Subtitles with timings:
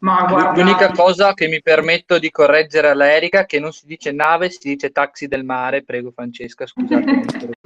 [0.00, 0.62] Ma guarda...
[0.62, 4.68] L'unica cosa che mi permetto di correggere all'Erica è che non si dice nave, si
[4.68, 5.82] dice taxi del mare.
[5.82, 7.58] Prego Francesca, scusate.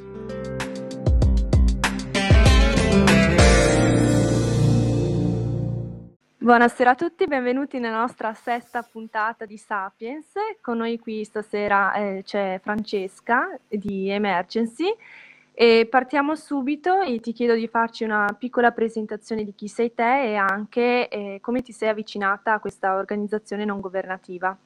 [6.38, 10.32] Buonasera a tutti, benvenuti nella nostra sesta puntata di Sapiens.
[10.60, 14.92] Con noi qui stasera eh, c'è Francesca di Emergency
[15.56, 20.32] e partiamo subito e ti chiedo di farci una piccola presentazione di chi sei te
[20.32, 24.56] e anche eh, come ti sei avvicinata a questa organizzazione non governativa.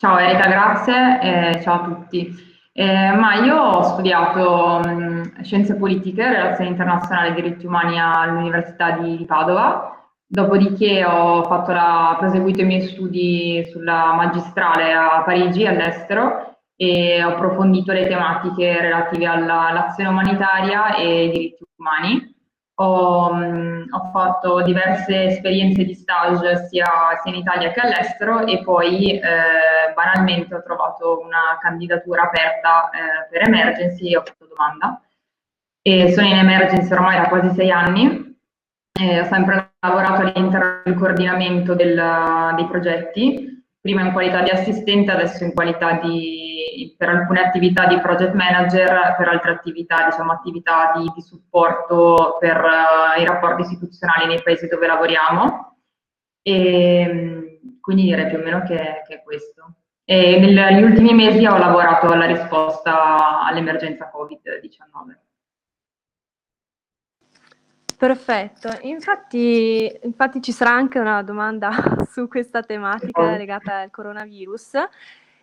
[0.00, 2.46] Ciao Erika, grazie e ciao a tutti.
[2.72, 9.24] Eh, ma io ho studiato mh, scienze politiche, relazioni internazionali e diritti umani all'Università di,
[9.26, 16.47] Padova, dopodiché ho la, proseguito i miei studi sulla magistrale a Parigi, all'estero,
[16.80, 22.36] e ho approfondito le tematiche relative all'azione umanitaria e ai diritti umani.
[22.80, 26.86] Ho, mh, ho, fatto diverse esperienze di stage sia,
[27.20, 33.28] sia in Italia che all'estero e poi eh, banalmente ho trovato una candidatura aperta eh,
[33.28, 35.02] per Emergency e ho fatto domanda.
[35.82, 38.36] E sono in Emergency ormai da quasi sei anni.
[39.00, 42.00] ho sempre lavorato all'interno del coordinamento del,
[42.54, 46.57] dei progetti prima in qualità di assistente, adesso in qualità di,
[46.96, 52.56] per alcune attività di project manager, per altre attività, diciamo attività di, di supporto per
[52.56, 55.76] uh, i rapporti istituzionali nei paesi dove lavoriamo.
[56.42, 59.74] E, quindi direi più o meno che, che è questo.
[60.04, 65.26] E negli ultimi mesi ho lavorato alla risposta all'emergenza Covid-19.
[67.98, 71.70] Perfetto, infatti, infatti ci sarà anche una domanda
[72.08, 74.72] su questa tematica legata al coronavirus.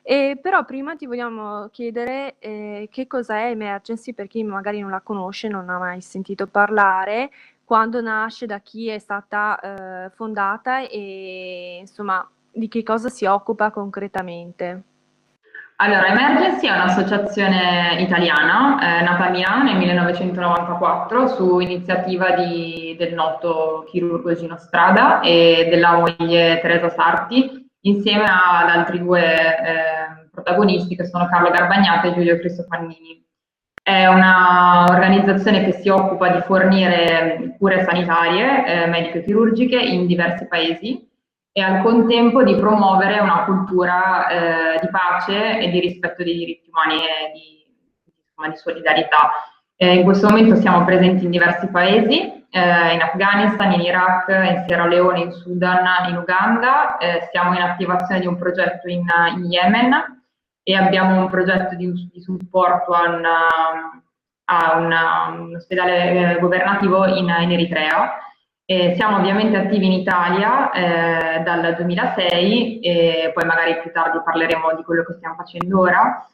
[0.07, 5.01] E però prima ti vogliamo chiedere eh, che cos'è Emergency per chi magari non la
[5.01, 7.31] conosce, non ha mai sentito parlare,
[7.63, 9.59] quando nasce, da chi è stata
[10.05, 14.83] eh, fondata e insomma di che cosa si occupa concretamente.
[15.77, 23.15] Allora, Emergency è un'associazione italiana, eh, nata a Milano nel 1994 su iniziativa di, del
[23.15, 30.95] noto chirurgo Gino Strada e della moglie Teresa Sarti, insieme ad altri due eh, protagonisti
[30.95, 33.23] che sono Carlo Garbagnata e Giulio Cristofannini.
[33.81, 41.07] È un'organizzazizione che si occupa di fornire cure sanitarie, eh, medico-chirurgiche in diversi paesi
[41.51, 46.69] e al contempo di promuovere una cultura eh, di pace e di rispetto dei diritti
[46.69, 47.65] umani e di,
[48.25, 49.31] insomma, di solidarietà.
[49.75, 54.63] Eh, in questo momento siamo presenti in diversi paesi, eh, in Afghanistan, in Iraq, in
[54.65, 59.05] Sierra Leone, in Sudan, in Uganda, eh, siamo in attivazione di un progetto in,
[59.35, 60.23] in Yemen
[60.63, 63.39] e abbiamo un progetto di, di supporto a, una,
[64.45, 68.19] a una, un ospedale eh, governativo in, in Eritrea
[68.67, 74.73] eh, siamo ovviamente attivi in Italia eh, dal 2006 e poi magari più tardi parleremo
[74.75, 76.27] di quello che stiamo facendo ora.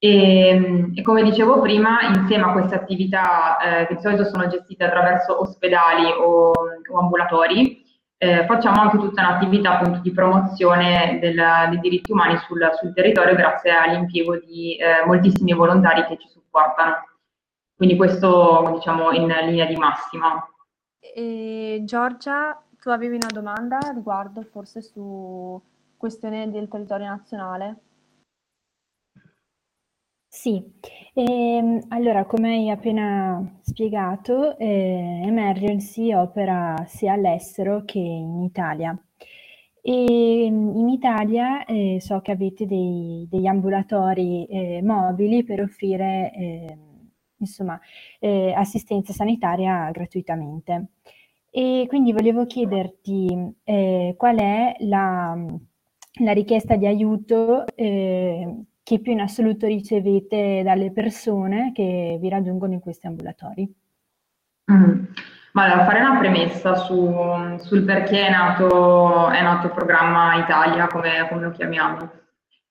[0.00, 4.84] E, e come dicevo prima, insieme a queste attività eh, che di solito sono gestite
[4.84, 7.84] attraverso ospedali o, o ambulatori,
[8.16, 13.36] eh, facciamo anche tutta un'attività appunto di promozione del, dei diritti umani sul, sul, territorio
[13.36, 17.04] grazie all'impiego di eh, moltissimi volontari che ci supportano.
[17.76, 20.44] Quindi questo diciamo in linea di massima.
[20.98, 25.60] E Giorgia, tu avevi una domanda riguardo forse su
[25.96, 27.76] questione del territorio nazionale?
[30.40, 30.62] Sì,
[31.14, 38.96] ehm, allora come hai appena spiegato, eh, Emergency opera sia all'estero che in Italia.
[39.80, 47.10] E in Italia eh, so che avete dei, degli ambulatori eh, mobili per offrire ehm,
[47.38, 47.80] insomma,
[48.20, 50.90] eh, assistenza sanitaria gratuitamente.
[51.50, 55.36] E quindi volevo chiederti eh, qual è la,
[56.20, 62.72] la, richiesta di aiuto eh, che più in assoluto ricevete dalle persone che vi raggiungono
[62.72, 63.70] in questi ambulatori.
[64.72, 65.04] Mm.
[65.52, 67.14] Ma allora, fare una premessa su,
[67.58, 72.10] sul perché è nato, è nato il programma Italia, come, come lo chiamiamo.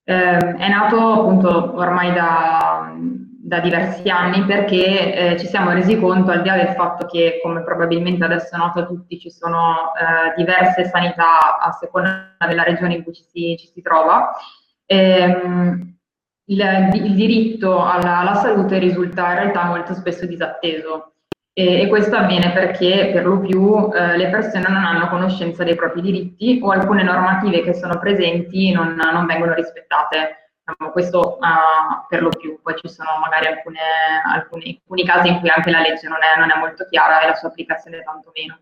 [0.02, 6.32] Eh, è nato appunto ormai da, da diversi anni perché eh, ci siamo resi conto,
[6.32, 9.92] al di là del fatto che, come probabilmente adesso è noto a tutti, ci sono
[9.94, 14.32] eh, diverse sanità a seconda della regione in cui ci si, ci si trova,
[14.84, 15.97] ehm,
[16.48, 21.12] il, il, diritto alla, alla, salute risulta in realtà molto spesso disatteso.
[21.52, 25.74] E, e questo avviene perché per lo più eh, le persone non hanno conoscenza dei
[25.74, 30.52] propri diritti o alcune normative che sono presenti non, non vengono rispettate.
[30.68, 33.80] Diciamo, questo uh, per lo più, poi ci sono magari alcune,
[34.22, 37.26] alcuni, alcuni, casi in cui anche la legge non è, non è, molto chiara e
[37.26, 38.58] la sua applicazione tanto meno.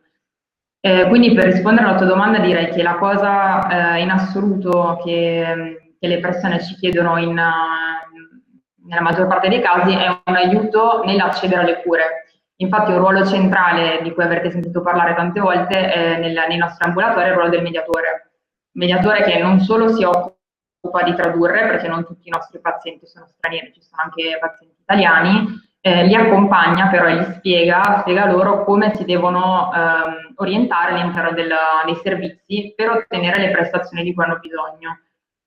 [0.80, 5.85] Eh, quindi per rispondere alla tua domanda direi che la cosa eh, in assoluto che,
[5.98, 11.62] che, le persone ci chiedono in, nella maggior parte dei casi è un aiuto nell'accedere
[11.62, 12.24] alle cure.
[12.56, 16.86] Infatti un ruolo centrale di cui avrete sentito parlare tante volte è nel, nei nostri
[16.86, 18.30] ambulatori è il ruolo del mediatore.
[18.72, 23.26] Mediatore che non solo si occupa di tradurre, perché non tutti i nostri pazienti sono
[23.26, 28.64] stranieri, ci sono anche pazienti italiani, eh, li accompagna però e gli spiega, spiega loro
[28.64, 34.38] come si devono ehm, orientare all'interno dei servizi per ottenere le prestazioni di cui hanno
[34.40, 34.98] bisogno.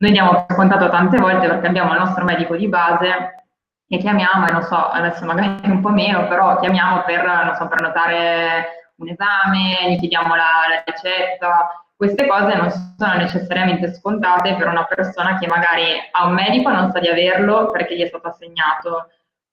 [0.02, 3.44] Noi diamo per scontato tante volte perché abbiamo il nostro medico di base
[3.86, 7.82] che chiamiamo e non so, adesso magari un po' meno, però chiamiamo per, so, per
[7.82, 11.84] notare un esame, gli chiediamo la, la ricetta.
[11.98, 16.74] Queste cose non sono necessariamente scontate per una persona che magari ha un medico e
[16.74, 19.10] non sa di averlo perché gli è stato assegnato,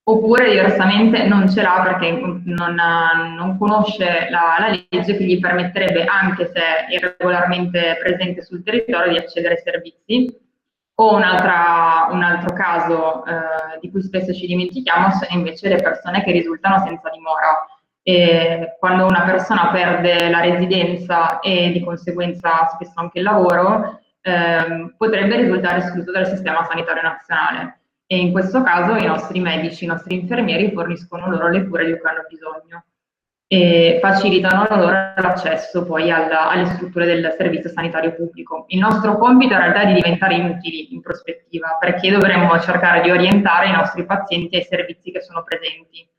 [0.09, 2.75] oppure diversamente non ce l'ha perché non,
[3.35, 9.17] non conosce la, la, legge che gli permetterebbe, anche se irregolarmente presente sul territorio, di
[9.17, 10.45] accedere ai servizi
[10.99, 16.31] o un, altro caso eh, di cui spesso ci dimentichiamo sono invece le persone che
[16.31, 17.67] risultano senza dimora.
[18.01, 24.93] E quando una persona perde la residenza e di conseguenza spesso anche il lavoro, eh,
[24.97, 27.79] potrebbe risultare escluso dal sistema sanitario nazionale.
[28.09, 31.99] E in questo caso i nostri medici, i nostri infermieri forniscono loro le cure di
[31.99, 32.85] cui hanno bisogno
[33.49, 38.65] e facilitano loro l'accesso poi alla, alle strutture del servizio sanitario pubblico.
[38.67, 43.09] Il nostro compito in realtà è di diventare inutili in prospettiva, perché dovremmo cercare di
[43.09, 46.09] orientare i nostri pazienti ai servizi che sono presenti,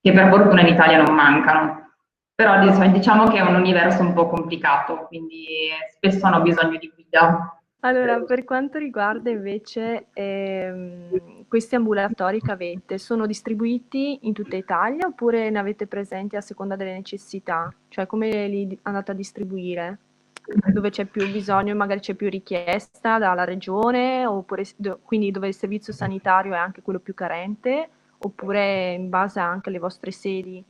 [0.00, 1.92] che per fortuna in Italia non mancano.
[2.34, 2.58] Però
[2.88, 5.46] diciamo che è un universo un po' complicato, quindi
[5.94, 7.61] spesso hanno bisogno di guida.
[7.84, 15.08] Allora, per quanto riguarda invece ehm, questi ambulatori che avete, sono distribuiti in tutta Italia
[15.08, 17.74] oppure ne avete presenti a seconda delle necessità?
[17.88, 19.98] Cioè come li andate a distribuire?
[20.72, 24.64] Dove c'è più bisogno, magari c'è più richiesta dalla regione, oppure
[25.02, 27.88] quindi dove il servizio sanitario è anche quello più carente,
[28.18, 30.64] oppure in base anche alle vostre sedi?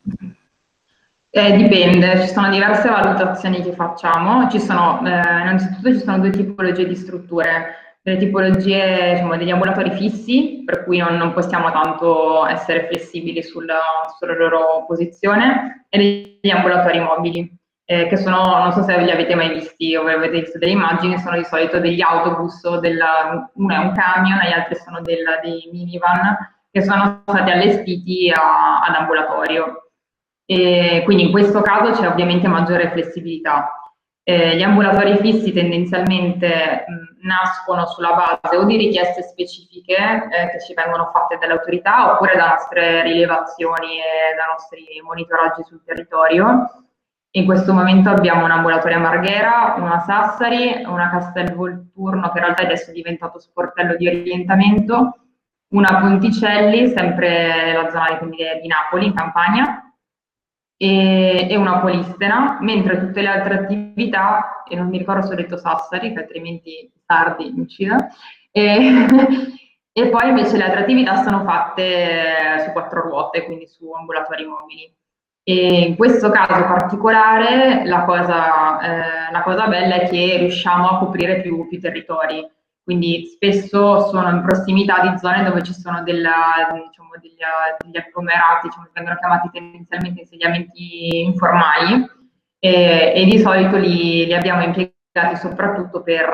[1.35, 4.51] Eh, dipende, ci sono diverse valutazioni che facciamo.
[4.51, 9.93] Ci sono, eh, innanzitutto ci sono due tipologie di strutture, delle tipologie diciamo, degli ambulatori
[9.93, 13.81] fissi, per cui non, non possiamo tanto essere flessibili sulla,
[14.19, 17.51] sulla, loro posizione, e degli ambulatori mobili,
[17.87, 21.17] eh, che sono, non so se li avete mai visti o avete visto delle immagini,
[21.17, 25.25] sono di solito degli autobus, della, uno è un camion e gli altri sono del,
[25.43, 26.37] dei minivan,
[26.71, 29.82] che sono stati allestiti a, ad ambulatorio.
[30.53, 33.73] E quindi in questo caso c'è ovviamente maggiore flessibilità.
[34.23, 40.61] Eh, gli ambulatori fissi tendenzialmente mh, nascono sulla base o di richieste specifiche eh, che
[40.61, 46.85] ci vengono fatte dalle autorità oppure da nostre rilevazioni e da nostri monitoraggi sul territorio.
[47.31, 52.63] In questo momento abbiamo un ambulatorio a Marghera, una Sassari, una Castelvolturno che in realtà
[52.65, 55.17] adesso è diventato sportello di orientamento,
[55.69, 59.87] una Ponticelli, sempre nella zona di, di Napoli, in Campania,
[60.83, 65.37] e, e, una polistena, mentre tutte le altre attività, e non mi ricordo se ho
[65.37, 68.09] detto Sassari, che altrimenti Sardi mi uccide,
[68.51, 69.07] e,
[69.93, 74.93] e poi invece le altre attività sono fatte su quattro ruote, quindi su ambulatori mobili.
[75.45, 80.99] E in questo caso particolare la cosa, eh, la cosa bella è che riusciamo a
[80.99, 82.45] coprire più, più territori
[82.85, 87.39] quindi spesso sono in prossimità di zone dove ci sono della, diciamo, degli,
[87.79, 92.21] degli, agglomerati, diciamo, vengono chiamati tendenzialmente insediamenti informali.
[92.59, 96.29] E, e di solito li, li, abbiamo impiegati soprattutto per,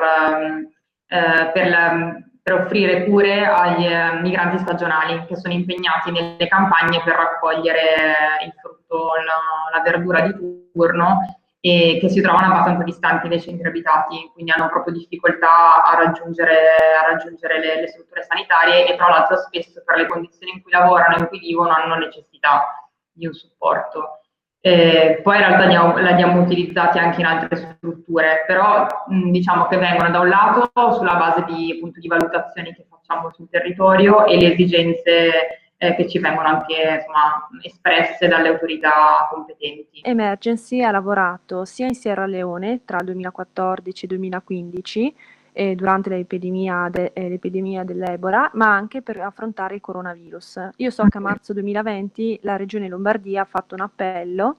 [1.07, 7.02] eh, per, la, per, offrire cure agli eh, migranti stagionali che sono impegnati nelle campagne
[7.02, 10.35] per raccogliere il frutto, la, la verdura di
[10.73, 15.96] turno e che si trovano abbastanza distanti dai centri abitati, quindi hanno proprio difficoltà a
[15.96, 16.54] raggiungere,
[17.02, 20.70] a raggiungere le, le, strutture sanitarie e tra l'altro spesso per le condizioni in cui
[20.70, 24.20] lavorano e in cui vivono hanno necessità di un supporto.
[24.60, 25.64] Eh, poi in realtà
[26.00, 30.70] li abbiamo utilizzati anche in altre strutture, però mh, diciamo che vengono da un lato
[30.94, 36.08] sulla base di, appunto, di valutazioni che facciamo sul territorio e le esigenze eh, che
[36.08, 40.00] ci vengono anche insomma, espresse dalle autorità competenti.
[40.02, 45.16] Emergency ha lavorato sia in Sierra Leone tra il 2014 e il 2015
[45.52, 50.70] eh, durante l'epidemia, de, eh, l'epidemia, dell'Ebola, ma anche per affrontare il coronavirus.
[50.76, 54.58] Io so che a marzo 2020 la Regione Lombardia ha fatto un appello,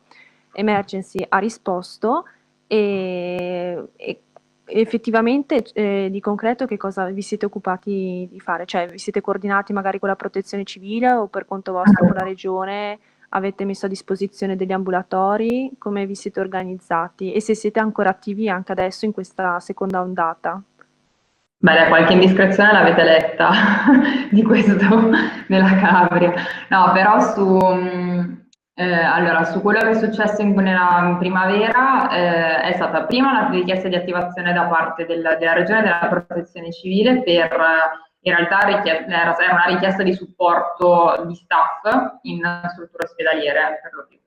[0.54, 2.26] Emergency ha risposto
[2.66, 4.22] e, e
[4.70, 8.66] effettivamente eh, di concreto che cosa vi siete occupati di fare?
[8.66, 12.24] Cioè vi siete coordinati magari con la protezione civile o per conto vostro con la
[12.24, 13.00] regione
[13.30, 18.50] avete messo a disposizione degli ambulatori, come vi siete organizzati e se siete ancora attivi
[18.50, 20.62] anche adesso in questa seconda ondata.
[21.62, 23.52] Beh, qualche indiscrezione l'avete letta
[24.32, 25.12] di questo
[25.48, 26.34] nella Calabria.
[26.70, 28.34] No, però su, mm,
[28.80, 33.50] eh, allora, su quello che è successo in, nella primavera eh, è stata prima la
[33.50, 37.60] richiesta di attivazione da parte del, della Regione della Protezione Civile per
[38.22, 44.18] in realtà era una richiesta di supporto di staff in strutture ospedaliere per lo più.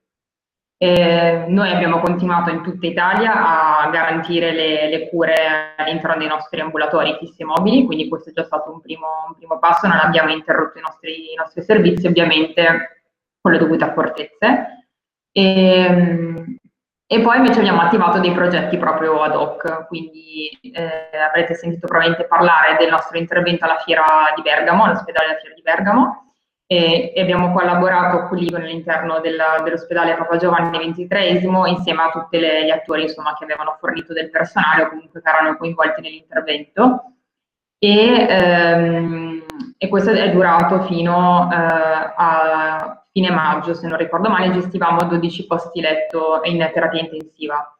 [0.77, 6.59] E noi abbiamo continuato in tutta Italia a garantire le, le cure all'interno dei nostri
[6.59, 9.97] ambulatori fissi e mobili, quindi questo è già stato un primo, un primo passo, non
[9.97, 13.02] abbiamo interrotto i nostri, i nostri, servizi ovviamente
[13.43, 14.87] con le dovute accortezze.
[15.33, 16.57] E,
[17.05, 22.25] e poi invece abbiamo attivato dei progetti proprio ad hoc, quindi eh, avrete sentito probabilmente
[22.25, 24.03] parlare del nostro intervento alla Fiera
[24.35, 26.33] di Bergamo, all'ospedale della Fiera di Bergamo,
[26.65, 32.71] e, e abbiamo collaborato qui all'interno della, dell'ospedale Papa Giovanni XXIII insieme a tutti gli
[32.71, 37.11] attori insomma, che avevano fornito del personale o comunque che erano coinvolti nell'intervento.
[37.77, 39.43] E, ehm,
[39.77, 45.45] e questo è durato fino eh, a fine maggio, se non ricordo male, gestivamo 12
[45.45, 47.77] posti letto in terapia intensiva.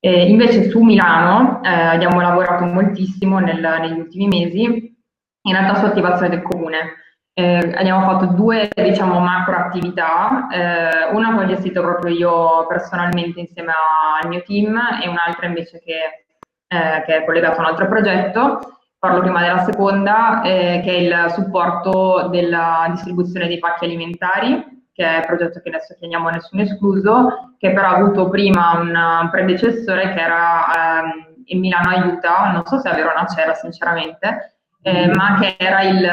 [0.00, 5.86] Eh, invece su Milano eh, abbiamo lavorato moltissimo nel, negli ultimi mesi, in realtà su
[5.86, 7.02] attivazione del comune.
[7.32, 13.40] Eh, abbiamo fatto due diciamo, macro attività, eh, una che ho gestito proprio io personalmente
[13.40, 13.72] insieme
[14.22, 16.26] al mio team e un'altra invece che,
[16.68, 18.58] eh, che è collegata a un altro progetto.
[19.04, 25.04] Parlo prima della seconda, eh, che è il supporto della distribuzione dei pacchi alimentari, che
[25.04, 30.14] è il progetto che adesso chiamiamo Nessuno Escluso, che però ha avuto prima un predecessore
[30.14, 35.38] che era ehm, il Milano Aiuta, non so se a Verona c'era sinceramente, eh, ma
[35.38, 36.08] che era il,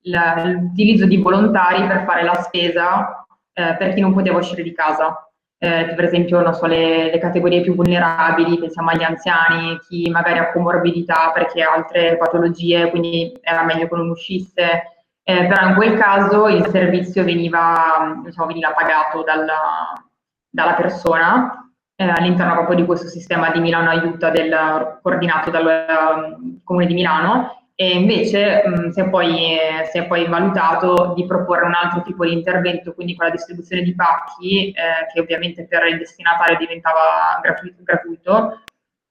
[0.00, 4.72] il, l'utilizzo di volontari per fare la spesa eh, per chi non poteva uscire di
[4.72, 5.23] casa
[5.64, 10.52] eh, per esempio so, le, le, categorie più vulnerabili, pensiamo agli anziani, chi magari ha
[10.52, 14.82] comorbidità perché ha altre patologie, quindi era meglio che non uscisse.
[15.22, 19.94] Eh, però in quel caso il servizio veniva, diciamo, veniva pagato dalla,
[20.50, 25.86] dalla persona eh, all'interno proprio di questo sistema di Milano Aiuta del, coordinato dal
[26.36, 31.12] um, Comune di Milano e invece mh, si, è poi, eh, si, è poi, valutato
[31.16, 35.20] di proporre un altro tipo di intervento, quindi con la distribuzione di pacchi, eh, che
[35.20, 38.62] ovviamente per il destinatario diventava gratuito, gratuito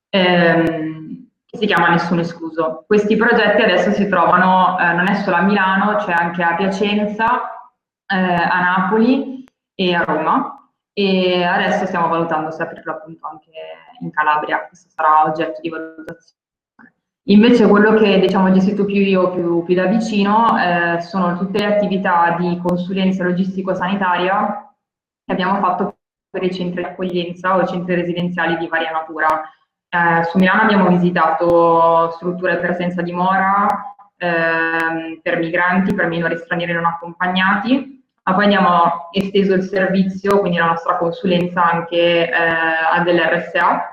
[0.10, 2.84] ehm, che si chiama Nessuno Escluso.
[2.88, 7.70] Questi progetti adesso si trovano, eh, non è solo a Milano, c'è anche a Piacenza,
[8.08, 9.43] eh, a Napoli
[9.75, 10.70] e a Roma.
[10.93, 13.50] E adesso stiamo valutando se aprirlo appunto anche
[14.00, 16.41] in Calabria, questo sarà oggetto di valutazione.
[17.27, 21.74] Invece quello che diciamo, gestito più io più, più da vicino eh, sono tutte le
[21.74, 24.75] attività di consulenza logistico-sanitaria
[25.25, 25.96] che abbiamo fatto
[26.30, 29.42] per i centri di accoglienza o centri residenziali di varia natura.
[29.88, 33.68] Eh, su Milano abbiamo visitato strutture per senza dimora,
[34.18, 40.58] eh, per migranti, per minori stranieri non accompagnati, ma poi abbiamo esteso il servizio, quindi
[40.58, 43.93] la nostra consulenza anche eh, a delle RSA,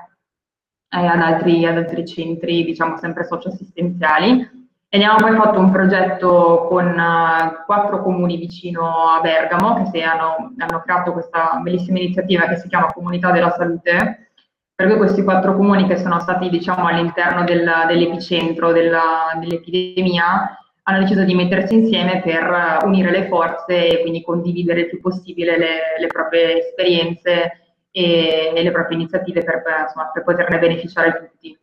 [0.93, 4.59] eh, ad, altri, ad, altri, centri, diciamo sempre socioassistenziali.
[4.93, 10.01] E abbiamo poi fatto un progetto con uh, quattro comuni vicino a Bergamo che si
[10.01, 14.33] hanno, hanno creato questa bellissima iniziativa che si chiama Comunità della Salute,
[14.75, 20.99] per cui questi quattro comuni che sono stati diciamo, all'interno del, dell'epicentro della, dell'epidemia hanno
[20.99, 25.79] deciso di mettersi insieme per unire le forze e quindi condividere il più possibile le,
[25.99, 31.57] le proprie esperienze e, e le proprie iniziative per, insomma, per poterne beneficiare tutti.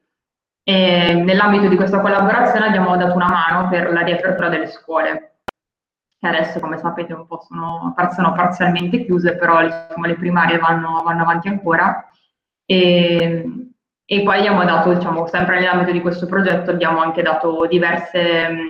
[0.62, 5.36] E nell'ambito di questa collaborazione abbiamo dato una mano per la riapertura delle scuole,
[6.18, 11.02] che adesso come sapete un po' sono, sono parzialmente chiuse, però diciamo, le primarie vanno,
[11.02, 12.06] vanno avanti ancora.
[12.66, 13.70] E,
[14.04, 18.66] e, poi abbiamo dato, diciamo, sempre nell'ambito di questo progetto, abbiamo anche dato diverse,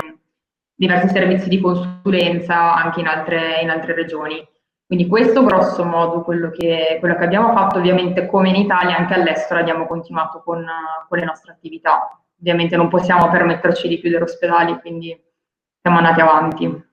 [0.76, 4.46] diversi servizi di consulenza anche in altre, in altre regioni.
[4.88, 9.12] Quindi questo grosso modo quello che, quello che, abbiamo fatto, ovviamente come in Italia anche
[9.12, 10.66] all'estero abbiamo continuato con,
[11.06, 12.18] con, le nostre attività.
[12.40, 15.14] Ovviamente non possiamo permetterci di chiudere ospedali, quindi
[15.82, 16.86] siamo andati avanti.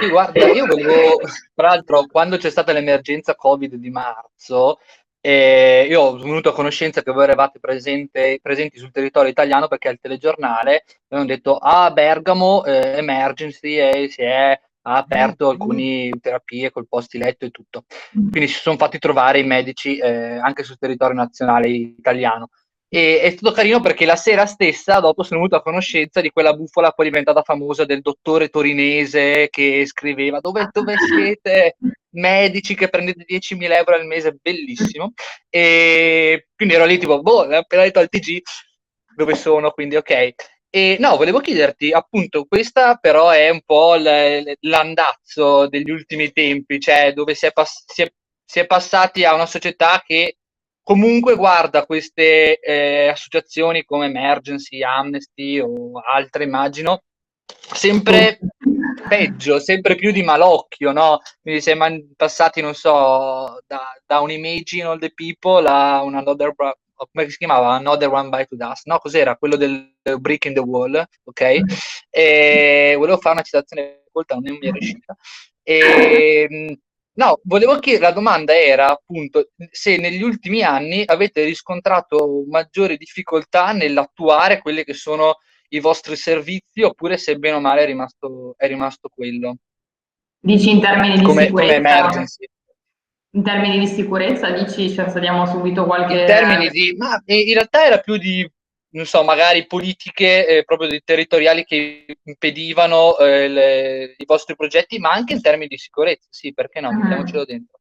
[0.00, 1.18] Sì, guarda, io volevo,
[1.54, 4.80] tra l'altro, quando c'è stata l'emergenza Covid di marzo,
[5.28, 9.88] eh, io ho venuto a conoscenza che voi eravate presente, presenti sul territorio italiano perché
[9.88, 16.70] al telegiornale avevano detto a ah, Bergamo eh, emergency e si è aperto alcune terapie
[16.70, 17.84] col posti letto e tutto.
[18.10, 22.48] Quindi si sono fatti trovare i medici eh, anche sul territorio nazionale italiano.
[22.90, 26.54] E è stato carino perché la sera stessa, dopo, sono venuto a conoscenza di quella
[26.54, 31.76] bufala poi diventata famosa del dottore torinese che scriveva dove, dove siete
[32.12, 35.12] medici che prendete 10.000 euro al mese, bellissimo.
[35.50, 38.40] E quindi ero lì tipo, boh, l'ho appena detto al TG
[39.14, 40.34] dove sono, quindi ok.
[40.70, 43.96] E no, volevo chiederti, appunto, questa però è un po'
[44.60, 48.10] l'andazzo degli ultimi tempi, cioè dove si è, pass- si è,
[48.44, 50.37] si è passati a una società che
[50.88, 57.02] comunque guarda queste eh, associazioni come Emergency, Amnesty o altre, immagino,
[57.44, 58.38] sempre
[59.06, 61.20] peggio, sempre più di malocchio, no?
[61.42, 66.02] Quindi si è man- passati, non so, da, da un Imagine all the people a
[66.02, 67.74] un Another, come si chiamava?
[67.74, 68.96] Another One by to Dust, no?
[68.96, 69.36] Cos'era?
[69.36, 71.60] Quello del Brick in the Wall, ok?
[72.08, 75.14] E volevo fare una citazione colta, non mi è riuscita.
[75.62, 76.78] E,
[77.18, 83.72] No, volevo chiedere, la domanda era appunto se negli ultimi anni avete riscontrato maggiori difficoltà
[83.72, 85.38] nell'attuare quelli che sono
[85.70, 89.56] i vostri servizi oppure se bene o male è rimasto, è rimasto quello.
[90.38, 91.74] Dici in termini di come, sicurezza?
[91.74, 92.48] Come emergency.
[93.30, 96.20] In termini di sicurezza dici, cioè, sediamo subito qualche...
[96.20, 96.94] In termini di...
[96.96, 98.48] ma in realtà era più di
[98.90, 105.12] non so, magari politiche eh, proprio territoriali che impedivano eh, le, i vostri progetti, ma
[105.12, 107.78] anche in termini di sicurezza, sì, perché no, mettiamocelo dentro.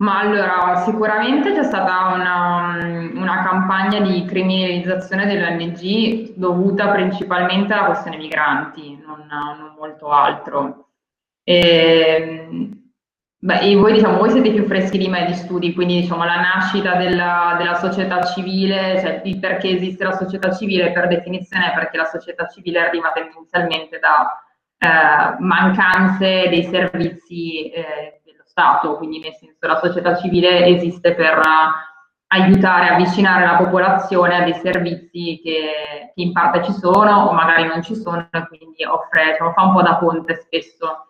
[0.00, 2.78] Ma allora, sicuramente c'è stata una,
[3.14, 10.90] una campagna di criminalizzazione dell'ONG dovuta principalmente alla questione migranti, non, non molto altro.
[11.42, 12.48] E,
[13.40, 16.40] Beh, e voi, diciamo, voi siete più freschi di me di studi, quindi diciamo, la
[16.40, 21.74] nascita della, della società civile, cioè il perché esiste la società civile per definizione è
[21.74, 24.42] perché la società civile arriva tendenzialmente da
[24.78, 31.40] eh, mancanze dei servizi eh, dello Stato, quindi nel senso la società civile esiste per
[32.30, 37.32] aiutare a avvicinare la popolazione a dei servizi che, che in parte ci sono o
[37.32, 41.07] magari non ci sono, quindi offre, diciamo, fa un po' da ponte spesso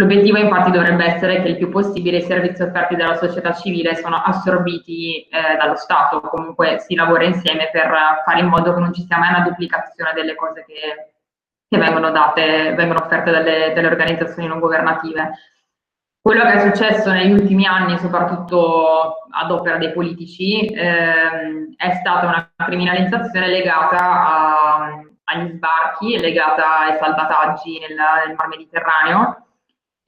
[0.00, 4.16] L'obiettivo infatti dovrebbe essere che il più possibile i servizi offerti dalla società civile sono
[4.16, 7.92] assorbiti eh, dallo Stato, comunque si lavora insieme per
[8.24, 11.12] fare in modo che non ci sia mai una duplicazione delle cose che,
[11.68, 15.32] che vengono date, vengono offerte dalle, dalle, organizzazioni non governative.
[16.18, 22.26] Quello che è successo negli ultimi anni, soprattutto ad opera dei politici, ehm, è stata
[22.26, 27.96] una criminalizzazione legata a, agli sbarchi, legata ai salvataggi nel,
[28.26, 29.44] nel Mar Mediterraneo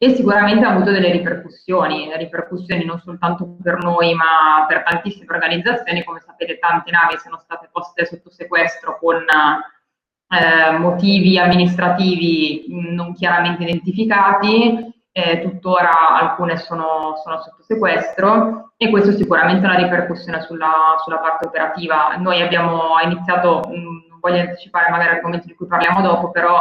[0.02, 6.02] e sicuramente ha avuto delle ripercussioni, ripercussioni non soltanto per noi ma per tantissime organizzazioni,
[6.02, 13.62] come sapete tante navi sono state poste sotto sequestro con eh, motivi amministrativi non chiaramente
[13.62, 18.72] identificati, eh, tuttora alcune sono, sono, sotto sequestro.
[18.76, 22.16] E questo sicuramente ha una ripercussione sulla, sulla parte operativa.
[22.16, 26.60] Noi abbiamo iniziato, non voglio anticipare magari argomenti di cui parliamo dopo, però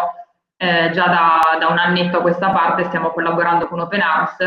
[0.62, 4.38] eh, già da, da, un annetto a questa parte stiamo collaborando con Open Arms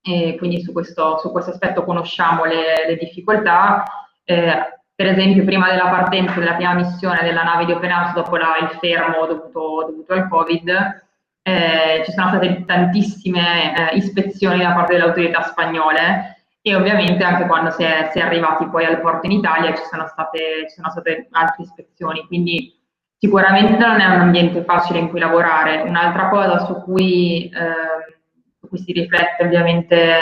[0.00, 3.82] e quindi su questo, su questo aspetto conosciamo le, le difficoltà.
[4.22, 8.36] Eh, per esempio, prima della partenza della prima missione della nave di Open Arms, dopo
[8.36, 11.02] la, il fermo dovuto, dovuto al Covid,
[11.42, 17.46] eh, ci sono state tantissime eh, ispezioni da parte delle autorità spagnole e ovviamente anche
[17.46, 20.76] quando si è, si è arrivati poi al porto in Italia ci sono state, ci
[20.76, 22.24] sono state altre ispezioni.
[22.28, 22.82] Quindi
[23.24, 25.80] Sicuramente non è un ambiente facile in cui lavorare.
[25.80, 28.14] Un'altra cosa su cui, eh,
[28.60, 30.20] su cui si riflette ovviamente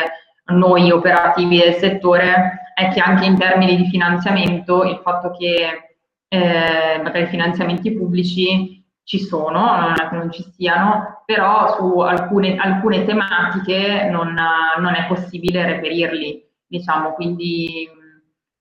[0.53, 5.97] noi operativi del settore è che anche in termini di finanziamento il fatto che
[6.29, 12.55] eh, magari finanziamenti pubblici ci sono, non è che non ci siano, però su alcune,
[12.57, 14.33] alcune tematiche non,
[14.79, 17.89] non, è possibile reperirli, diciamo, quindi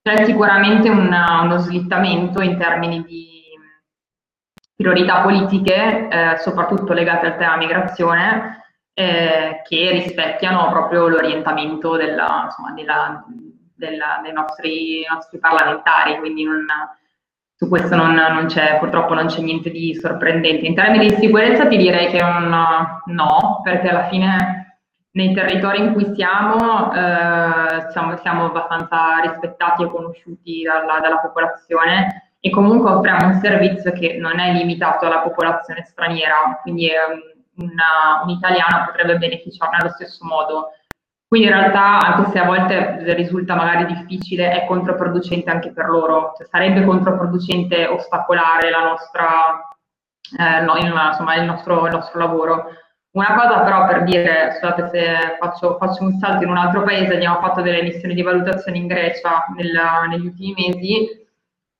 [0.01, 3.30] c'è sicuramente una, uno slittamento in termini di
[4.81, 8.63] priorità politiche, eh, soprattutto legate al tema migrazione,
[8.93, 13.23] eh, che rispecchiano proprio l'orientamento della, insomma, della,
[13.75, 16.65] della, dei nostri, nostri, parlamentari, quindi non,
[17.55, 18.47] su questo non, non
[18.79, 20.65] purtroppo non c'è niente di sorprendente.
[20.65, 22.49] In termini di sicurezza ti direi che un
[23.05, 24.79] no, perché alla fine
[25.13, 32.30] nei territori in cui siamo, eh, siamo, siamo abbastanza rispettati e conosciuti dalla, dalla popolazione
[32.43, 38.23] e comunque offriamo un servizio che non è limitato alla popolazione straniera, quindi um, una,
[38.23, 40.71] un italiano potrebbe beneficiarne allo stesso modo.
[41.27, 46.33] Quindi in realtà, anche se a volte risulta magari difficile, è controproducente anche per loro,
[46.35, 49.27] cioè, sarebbe controproducente ostacolare la nostra,
[50.37, 52.65] eh, no, insomma, il, nostro, il nostro lavoro.
[53.11, 57.13] Una cosa però per dire, scusate se faccio, faccio, un salto in un altro paese,
[57.13, 61.20] abbiamo fatto delle missioni di valutazione in Grecia nel, negli ultimi mesi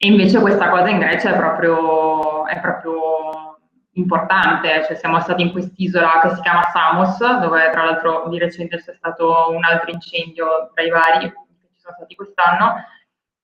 [0.04, 3.60] E invece questa cosa in Grecia è proprio, è proprio
[3.92, 8.78] importante, cioè siamo stati in quest'isola che si chiama Samos, dove tra l'altro di recente
[8.78, 12.84] c'è stato un altro incendio tra i vari che ci sono stati quest'anno,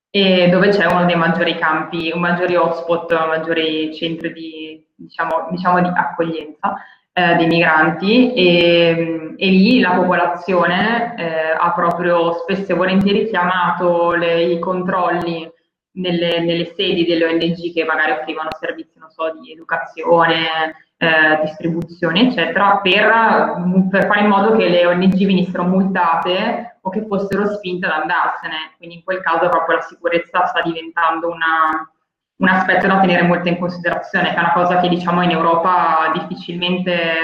[0.10, 5.80] e dove c'è uno dei maggiori campi, un maggiori hotspot, maggiori centri di, diciamo, diciamo
[5.80, 6.76] di accoglienza
[7.14, 8.34] eh, dei migranti.
[8.34, 15.54] E, e, lì la popolazione eh, ha proprio spesso e volentieri chiamato le, i controlli
[15.98, 22.28] nelle, nelle, sedi delle ONG che magari offrivano servizi, non so, di educazione, eh, distribuzione,
[22.28, 27.86] eccetera, per, per, fare in modo che le ONG venissero multate o che fossero spinte
[27.86, 28.74] ad andarsene.
[28.78, 31.92] Quindi in quel caso proprio la sicurezza sta diventando una,
[32.38, 36.12] un aspetto da tenere molto in considerazione, che è una cosa che diciamo in Europa
[36.14, 37.22] difficilmente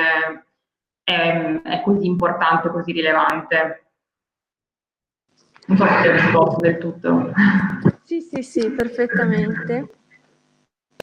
[1.03, 3.87] è, è così importante, così rilevante.
[5.65, 7.31] Non so se ti ho risposto del tutto.
[8.13, 9.87] Sì, sì, sì, perfettamente.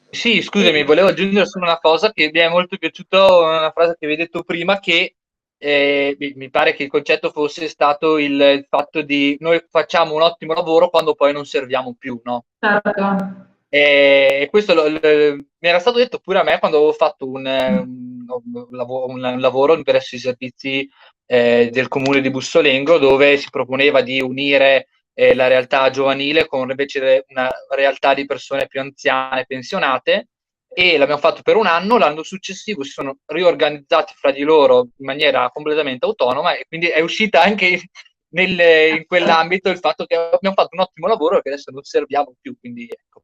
[0.09, 4.05] Sì, scusami, volevo aggiungere solo una cosa che mi è molto piaciuta, una frase che
[4.05, 5.15] avevi detto prima, che
[5.57, 10.21] eh, mi pare che il concetto fosse stato il, il, fatto di noi facciamo un
[10.21, 12.45] ottimo lavoro quando poi non serviamo più, no?
[12.59, 13.49] Certo.
[13.67, 17.45] E questo lo, lo, mi era stato detto pure a me quando avevo fatto un,
[17.45, 20.89] un, un, lavoro, un lavoro presso i servizi
[21.25, 26.69] eh, del comune di Bussolengo dove si proponeva di unire eh, la realtà giovanile con
[26.69, 30.27] invece una realtà di persone più anziane, pensionate
[30.73, 35.05] e l'abbiamo fatto per un anno, l'anno successivo si sono riorganizzati fra di loro in
[35.05, 37.81] maniera completamente autonoma e quindi è uscita anche
[38.31, 41.83] nel, in quell'ambito il fatto che abbiamo fatto un ottimo lavoro e che adesso non
[41.83, 43.23] serviamo più, quindi ecco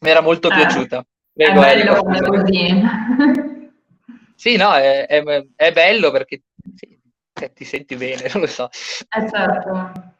[0.00, 1.06] mi era molto eh, piaciuta.
[1.32, 2.82] Prego, è bello così.
[4.36, 5.22] Sì, no, è, è,
[5.56, 6.42] è bello perché
[6.76, 7.00] sì,
[7.32, 8.68] cioè, ti senti bene, non lo so.
[8.68, 10.13] Eh, certo.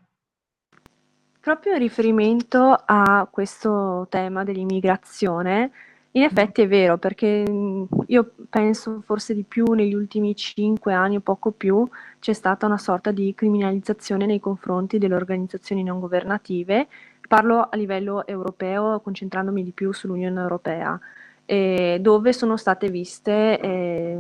[1.44, 5.70] Proprio in riferimento a questo tema dell'immigrazione,
[6.12, 7.44] in effetti è vero, perché
[8.07, 11.87] io penso forse di più negli ultimi cinque anni o poco più
[12.18, 16.88] c'è stata una sorta di criminalizzazione nei confronti delle organizzazioni non governative.
[17.28, 20.98] Parlo a livello europeo, concentrandomi di più sull'Unione Europea,
[21.44, 24.16] eh, dove sono state viste eh,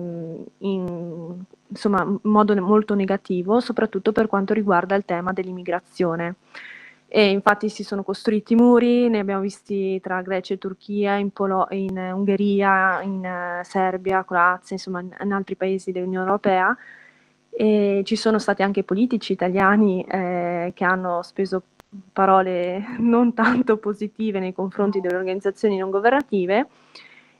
[0.58, 6.34] in insomma, modo molto negativo, soprattutto per quanto riguarda il tema dell'immigrazione.
[7.16, 11.68] E infatti si sono costruiti muri, ne abbiamo visti tra Grecia e Turchia, in, Polo-
[11.70, 16.76] in Ungheria, in uh, Serbia, Croazia, insomma in, in, altri paesi dell'Unione Europea.
[17.50, 21.62] E ci sono stati anche politici italiani eh, che hanno speso
[22.12, 26.66] parole non tanto positive nei confronti delle organizzazioni non governative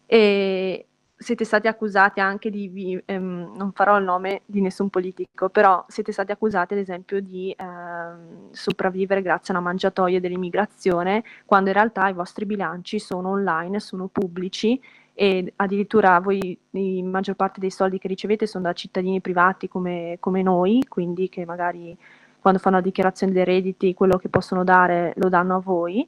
[0.07, 5.85] e siete stati accusati anche di, ehm, non farò il nome di nessun politico, però
[5.89, 11.77] siete stati accusati ad esempio di ehm, sopravvivere grazie a una mangiatoia dell'immigrazione, quando in
[11.77, 14.81] realtà i vostri bilanci sono online, sono pubblici
[15.15, 20.17] e addirittura voi la maggior parte dei soldi che ricevete sono da cittadini privati come,
[20.19, 21.97] come noi, quindi che magari
[22.41, 26.07] quando fanno la dichiarazione dei redditi quello che possono dare lo danno a voi,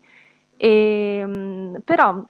[0.57, 2.23] e, ehm, però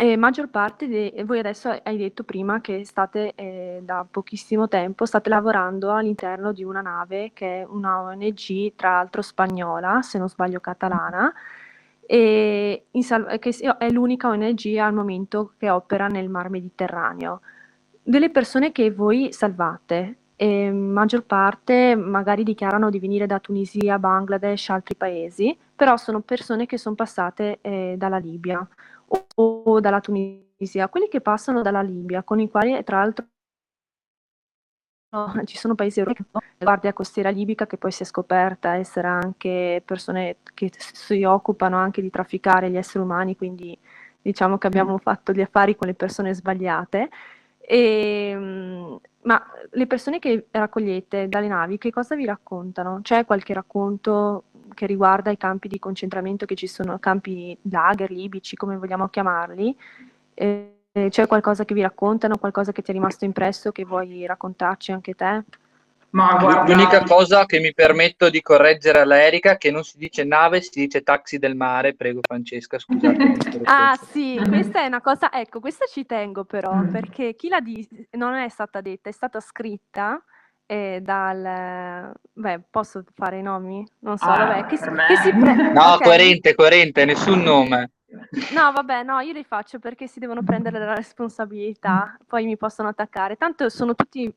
[0.00, 5.04] eh, maggior parte di voi adesso hai detto prima che state eh, da pochissimo tempo
[5.04, 10.28] state lavorando all'interno di una nave che è una ONG tra l'altro spagnola se non
[10.28, 11.30] sbaglio catalana
[12.06, 17.42] e sal- che è l'unica ONG al momento che opera nel mar Mediterraneo.
[18.02, 24.70] Delle persone che voi salvate e maggior parte magari dichiarano di venire da Tunisia, Bangladesh,
[24.70, 28.66] altri paesi, però sono persone che sono passate eh, dalla Libia
[29.40, 33.26] o, dalla Tunisia, quelli che passano dalla Libia, con i quali tra l'altro
[35.44, 39.82] ci sono paesi europei, la Guardia Costiera Libica che poi si è scoperta essere anche
[39.84, 43.76] persone che si occupano anche di trafficare gli esseri umani, quindi
[44.22, 47.08] diciamo che abbiamo fatto gli affari con le persone sbagliate.
[47.58, 53.00] E, ehm, ma le persone che raccogliete dalle navi, che cosa vi raccontano?
[53.02, 58.56] C'è qualche racconto che riguarda i campi di concentramento che ci sono, campi lager, libici,
[58.56, 59.76] come vogliamo chiamarli?
[60.34, 60.74] Eh,
[61.08, 65.14] c'è qualcosa che vi raccontano, qualcosa che ti è rimasto impresso che vuoi raccontarci anche
[65.14, 65.44] te?
[66.10, 66.72] Ma guarda...
[66.72, 70.60] L'unica cosa che mi permetto di correggere alla Erika è che non si dice nave,
[70.60, 71.94] si dice taxi del mare.
[71.94, 73.36] Prego, Francesca, scusate.
[73.64, 75.32] ah, sì, questa è una cosa.
[75.32, 76.90] Ecco, questa ci tengo però mm.
[76.90, 80.22] perché chi la dice non è stata detta, è stata scritta.
[80.70, 83.84] Eh, dal beh, posso fare i nomi?
[83.98, 86.06] Non so, ah, vabbè, che si, che si pre- No, okay.
[86.06, 87.90] coerente, coerente, nessun nome.
[88.52, 92.86] No, vabbè, no, io li faccio perché si devono prendere la responsabilità, poi mi possono
[92.86, 93.34] attaccare.
[93.34, 94.32] Tanto sono, tutti,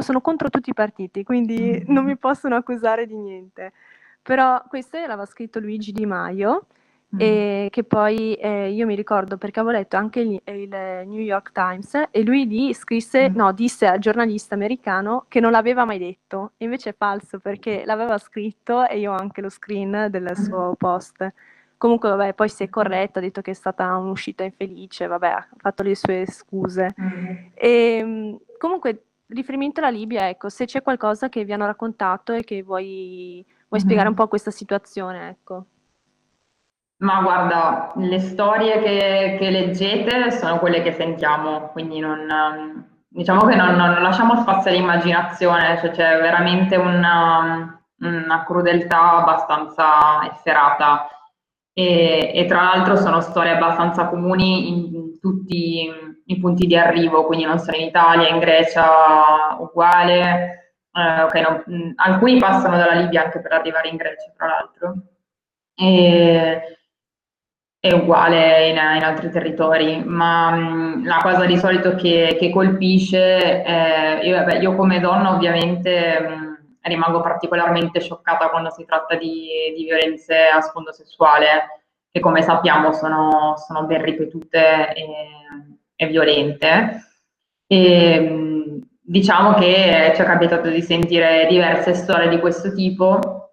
[0.00, 3.72] sono contro tutti i partiti, quindi non mi possono accusare di niente.
[4.20, 6.66] Però questo l'aveva scritto Luigi Di Maio
[7.14, 7.18] Mm.
[7.18, 11.50] E che poi eh, io mi ricordo perché avevo letto anche il, il, New York
[11.50, 13.34] Times e lui lì scrisse, mm.
[13.34, 18.16] no, disse al giornalista americano che non l'aveva mai detto, invece è falso perché l'aveva
[18.16, 20.42] scritto e io ho anche lo screen del mm.
[20.42, 21.32] suo post.
[21.76, 25.48] Comunque, vabbè, poi si è corretto, ha detto che è stata un'uscita infelice, vabbè, ha
[25.56, 26.94] fatto le sue scuse.
[27.00, 27.26] Mm.
[27.54, 32.44] E, ehm, comunque, riferimento alla Libia, ecco, se c'è qualcosa che vi hanno raccontato e
[32.44, 35.64] che vuoi, vuoi spiegare un po' questa situazione, ecco.
[37.00, 43.54] Ma guarda, le storie che, che, leggete sono quelle che sentiamo, quindi non, diciamo che
[43.54, 51.08] non, non lasciamo spazio all'immaginazione, cioè c'è veramente una, una crudeltà abbastanza efferata
[51.72, 55.90] e, e, tra l'altro sono storie abbastanza comuni in tutti
[56.26, 61.94] i punti di arrivo, quindi non solo in Italia, in Grecia uguale, eh, okay, non,
[61.96, 64.94] alcuni passano dalla Libia anche per arrivare in Grecia, tra l'altro.
[65.74, 66.74] E,
[67.80, 73.62] è uguale in, in altri territori, ma mh, la cosa di solito che, che colpisce,
[73.62, 79.72] è, io, vabbè, io, come donna ovviamente mh, rimango particolarmente scioccata quando si tratta di,
[79.74, 81.80] di, violenze a sfondo sessuale,
[82.12, 85.06] che come sappiamo sono, sono ben ripetute e,
[85.96, 87.06] e violente.
[87.66, 93.49] E, mh, diciamo che ci è capitato di sentire diverse storie di questo tipo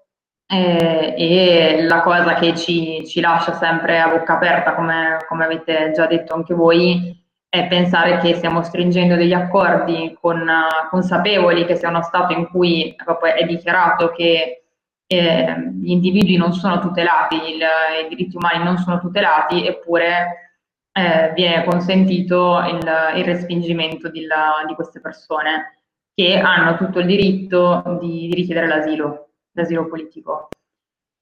[0.49, 5.91] eh, e la cosa che ci, ci, lascia sempre a bocca aperta, come, come, avete
[5.93, 7.15] già detto anche voi,
[7.49, 10.49] è pensare che stiamo stringendo degli accordi con,
[10.89, 12.95] consapevoli che sia uno Stato in cui
[13.35, 14.63] è dichiarato che
[15.05, 17.61] eh, gli individui non sono tutelati, il,
[18.05, 20.51] i diritti umani non sono tutelati, eppure
[20.93, 24.25] eh, viene consentito il, il respingimento di,
[24.67, 25.73] di queste persone
[26.13, 29.26] che hanno tutto il diritto di, di richiedere l'asilo
[29.61, 30.49] l'asilo politico.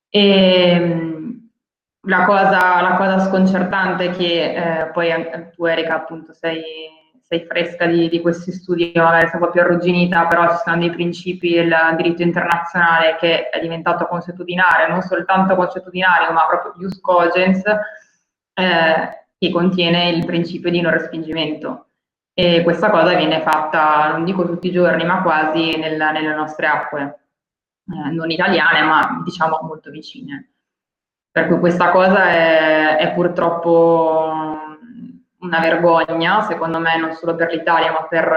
[0.09, 1.49] E, ehm,
[2.07, 5.09] la, cosa, la cosa sconcertante è che eh, poi
[5.55, 6.61] tu Erika appunto sei,
[7.21, 10.77] sei fresca di, di, questi studi, magari sei un po' più arrugginita, però ci sono
[10.77, 16.99] dei principi del diritto internazionale che è diventato consuetudinario, non soltanto consuetudinario ma proprio ius
[17.01, 17.63] cogens,
[18.53, 21.87] eh, che contiene il principio di non respingimento.
[22.37, 26.67] E questa cosa viene fatta, non dico tutti i giorni, ma quasi nel, nelle nostre
[26.67, 27.19] acque
[27.87, 30.51] eh, non italiane, ma diciamo molto vicine.
[31.31, 34.55] Per cui questa cosa è, è purtroppo
[35.39, 38.33] una vergogna, secondo me, non solo per l'Italia, ma per,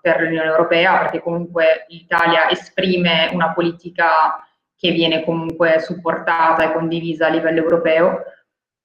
[0.00, 4.44] per l'Unione Europea, perché comunque l'Italia esprime una politica
[4.76, 8.22] che viene comunque supportata e condivisa a livello europeo.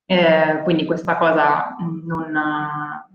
[0.06, 2.38] Eh, quindi questa cosa non,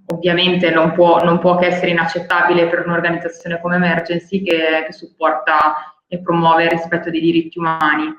[0.07, 6.00] ovviamente non può, non può, che essere inaccettabile per un'organizzazione come Emergency che, che supporta
[6.13, 8.13] e promuove il rispetto dei diritti umani.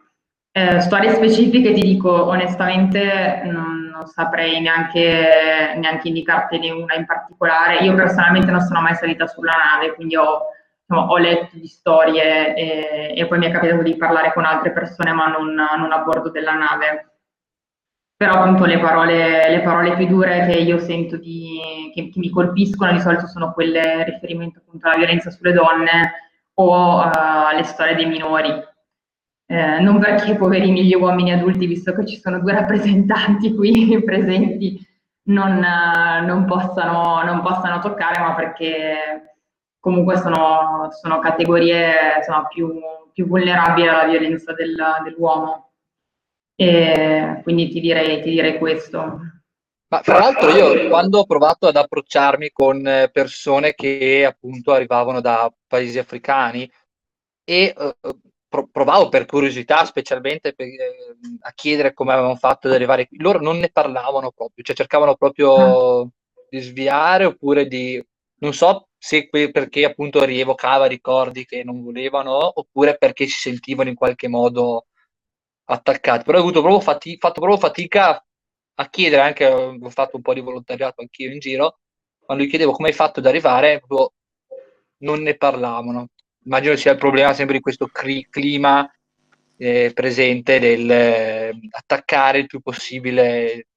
[0.54, 7.84] Eh, storie specifiche ti dico onestamente non, non saprei neanche, neanche indicartene una in particolare.
[7.84, 10.43] Io personalmente non sono mai salita sulla nave, quindi ho,
[10.86, 14.71] diciamo, ho letto di storie e, e, poi mi è capitato di parlare con altre
[14.71, 17.08] persone, ma non, non a bordo della nave.
[18.15, 22.30] Però appunto le parole, le parole più dure che io sento di, che, che mi
[22.30, 26.31] colpiscono di solito sono quelle riferimento appunto alla violenza sulle donne
[26.62, 28.50] o uh, alle storie dei minori.
[29.47, 34.80] Eh, non perché poverini gli uomini adulti, visto che ci sono due rappresentanti qui presenti,
[35.24, 39.36] non, uh, non, possano, non possano, toccare, ma perché
[39.80, 42.80] comunque sono, sono categorie insomma, più,
[43.12, 45.71] più, vulnerabili alla violenza del, dell'uomo.
[46.56, 49.19] E quindi ti direi, ti direi questo.
[49.91, 55.19] Ma fra l'altro io quando ho provato ad approcciarmi con eh, persone che appunto arrivavano
[55.19, 56.69] da paesi africani
[57.43, 63.06] e uh, provavo per curiosità specialmente per, eh, a chiedere come avevano fatto ad arrivare
[63.06, 66.08] qui, loro non ne parlavano proprio, cioè cercavano proprio ah.
[66.49, 68.01] di sviare oppure di,
[68.39, 73.95] non so se perché appunto rievocava ricordi che non volevano oppure perché si sentivano in
[73.95, 74.86] qualche modo
[75.65, 78.23] attaccati, però ho avuto proprio fati- fatto proprio fatica
[78.82, 81.80] a chiedere anche, ho fatto un po' di volontariato anch'io in giro,
[82.20, 83.82] quando gli chiedevo come hai fatto ad arrivare,
[84.98, 86.08] non ne parlavano.
[86.44, 88.91] Immagino sia il problema sempre di questo cri- clima
[89.58, 93.67] eh, presente del eh, attaccare il più possibile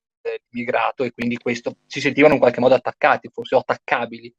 [0.50, 4.34] l'immigrato e quindi questo si sentivano in qualche modo attaccati, forse o attaccabili.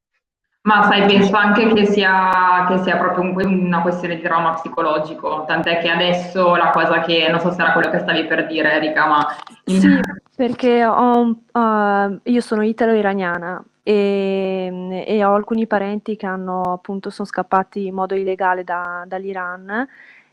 [0.61, 5.43] Ma sai, penso anche che sia, che sia proprio un, una questione di trauma psicologico,
[5.45, 8.71] tant'è che adesso la cosa che, non so se era quello che stavi per dire
[8.71, 9.27] Erika, ma...
[9.63, 9.99] Sì,
[10.35, 17.27] perché ho, uh, io sono italo-iraniana e, e, ho alcuni parenti che hanno, appunto, sono
[17.27, 19.87] scappati in modo illegale da, dall'Iran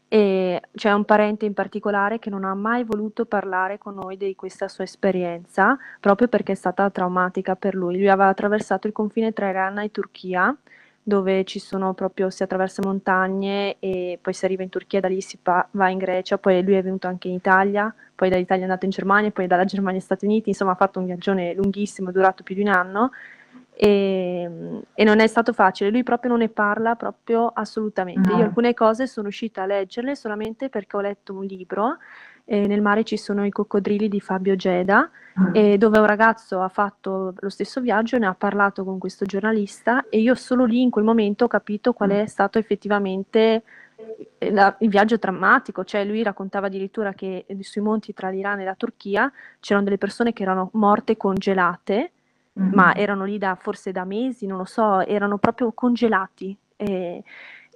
[0.08, 4.34] e c'è un parente in particolare che non ha mai voluto parlare con noi di
[4.34, 7.96] questa sua esperienza, proprio perché è stata traumatica per lui.
[7.96, 10.54] Lui aveva attraversato il confine tra Iran e Turchia,
[11.02, 15.20] dove ci sono proprio, si attraversa montagne e poi si arriva in Turchia, da lì
[15.20, 18.66] si pa- va in Grecia, poi lui è venuto anche in Italia, poi dall'Italia è
[18.66, 22.12] andato in Germania, poi dalla Germania agli Stati Uniti, insomma ha fatto un viaggione lunghissimo,
[22.12, 23.10] durato più di un anno
[23.74, 28.30] e, e, non è stato facile, lui proprio non ne parla proprio assolutamente.
[28.30, 28.38] No.
[28.38, 31.96] Io alcune cose sono uscita a leggerle solamente perché ho letto un libro,
[32.44, 35.46] eh, Nel mare ci sono i coccodrilli di Fabio Geda, mm.
[35.54, 40.04] eh, dove un ragazzo ha fatto lo stesso viaggio, ne ha parlato con questo giornalista
[40.08, 42.26] e io solo lì in quel momento ho capito qual è mm.
[42.26, 43.62] stato effettivamente
[44.38, 48.64] eh, la, il viaggio drammatico, cioè lui raccontava addirittura che sui monti tra l'Iran e
[48.64, 52.12] la Turchia c'erano delle persone che erano morte congelate
[52.58, 52.72] mm-hmm.
[52.74, 56.56] ma erano lì da, forse da mesi, non lo so, erano proprio congelati.
[56.76, 57.22] E,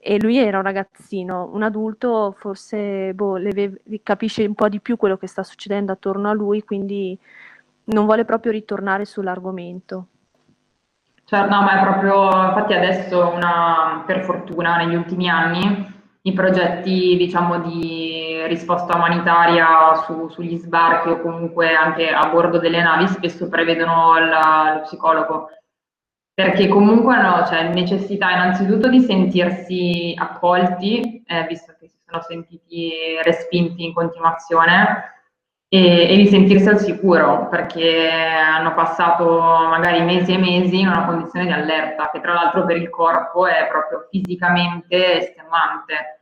[0.09, 4.97] e lui era un ragazzino, un adulto forse boh, le, capisce un po' di più
[4.97, 7.19] quello che sta succedendo attorno a lui, quindi
[7.87, 10.07] non vuole proprio ritornare sull'argomento.
[11.25, 17.16] Certo, no, ma è proprio, infatti adesso una, per fortuna negli ultimi anni i progetti
[17.16, 23.49] diciamo, di risposta umanitaria su, sugli sbarchi o comunque anche a bordo delle navi spesso
[23.49, 25.49] prevedono la, lo psicologo
[26.37, 32.92] perché comunque hanno cioè, necessità innanzitutto di sentirsi accolti, eh, visto che si sono sentiti
[33.22, 35.14] respinti in continuazione,
[35.66, 41.07] e, e, di sentirsi al sicuro, perché hanno passato magari mesi e mesi in una
[41.07, 46.15] condizione di allerta, che tra l'altro per il corpo è proprio fisicamente estenuante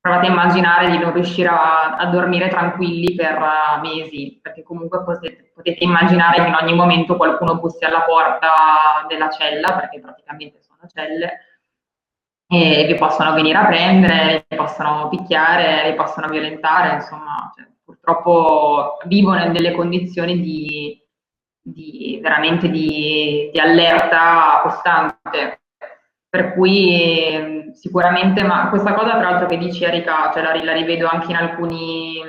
[0.00, 5.02] provate a immaginare di non riuscire a, a dormire tranquilli per uh, mesi, perché comunque
[5.02, 10.60] potete, potete, immaginare che in ogni momento qualcuno bussi alla porta della cella, perché praticamente
[10.60, 11.48] sono celle,
[12.50, 18.96] e vi possono venire a prendere, vi possono picchiare, vi possono violentare, insomma, cioè, purtroppo
[19.04, 20.98] vivono in delle condizioni di,
[21.60, 25.60] di veramente di, di allerta costante.
[26.38, 31.08] Per cui sicuramente, ma questa cosa tra l'altro che dici Erika, cioè la, la rivedo
[31.08, 32.22] anche in alcuni,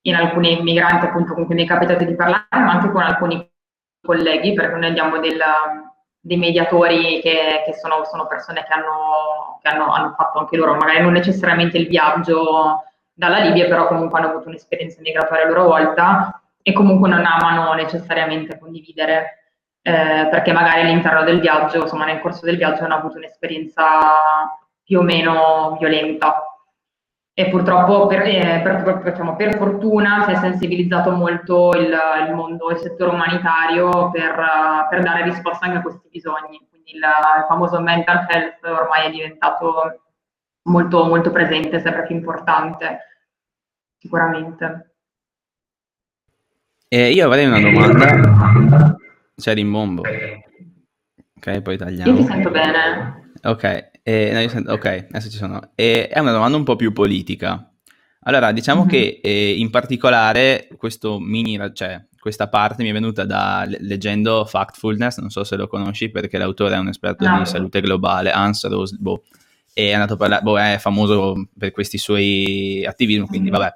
[0.00, 3.48] in alcuni migranti appunto con cui mi è capitato di parlare, ma anche con alcuni
[4.04, 5.40] colleghi, perché noi abbiamo del,
[6.18, 10.74] dei mediatori che, che sono, sono, persone che, hanno, che hanno, hanno, fatto anche loro,
[10.74, 15.62] magari non necessariamente il viaggio dalla Libia, però comunque hanno avuto un'esperienza migratoria a loro
[15.62, 19.47] volta e comunque non amano necessariamente condividere
[19.82, 23.84] eh, perché magari all'interno del viaggio, insomma nel corso del viaggio hanno avuto un'esperienza
[24.82, 26.42] più o meno violenta.
[27.32, 32.34] E purtroppo, per, eh, per, per, diciamo, per fortuna, si è sensibilizzato molto il, il
[32.34, 34.34] mondo, il settore umanitario per,
[34.90, 36.58] per, dare risposta anche a questi bisogni.
[36.68, 40.00] Quindi il, il famoso mental health ormai è diventato
[40.62, 42.98] molto, molto presente, sempre più importante,
[43.98, 44.94] sicuramente.
[46.88, 48.97] Eh, io avrei una domanda
[49.38, 50.02] c'è Rimbombo.
[51.36, 52.10] Ok, poi tagliamo.
[52.10, 53.32] Io ti sento bene.
[53.44, 55.70] Ok, eh, no, sento, ok, adesso ci sono.
[55.74, 57.72] E, è una domanda un po' più politica.
[58.22, 58.88] Allora, diciamo mm-hmm.
[58.90, 65.18] che eh, in particolare questo mini, cioè, questa parte mi è venuta da leggendo Factfulness,
[65.18, 67.38] non so se lo conosci perché l'autore è un esperto no.
[67.38, 69.22] di salute globale, Hans Rosbo,
[69.72, 73.60] è andato a parlare, boh, è famoso per questi suoi attivismi, quindi mm-hmm.
[73.60, 73.74] vabbè.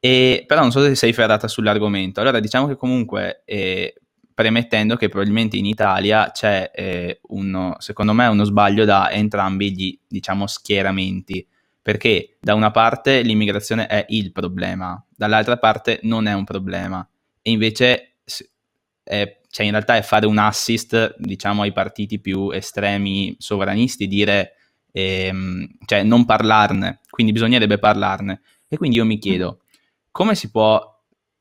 [0.00, 2.20] E, però non so se sei ferrata sull'argomento.
[2.20, 3.94] Allora, diciamo che comunque eh,
[4.34, 9.98] premettendo che probabilmente in Italia c'è eh, uno, secondo me uno sbaglio da entrambi gli
[10.06, 11.46] diciamo schieramenti.
[11.80, 17.06] Perché da una parte l'immigrazione è il problema dall'altra parte non è un problema.
[17.42, 18.16] E invece
[19.02, 24.54] è, cioè in realtà è fare un assist diciamo ai partiti più estremi sovranisti dire
[24.92, 27.00] ehm, cioè non parlarne.
[27.08, 28.42] Quindi bisognerebbe parlarne.
[28.68, 29.60] E quindi io mi chiedo
[30.10, 30.80] come si può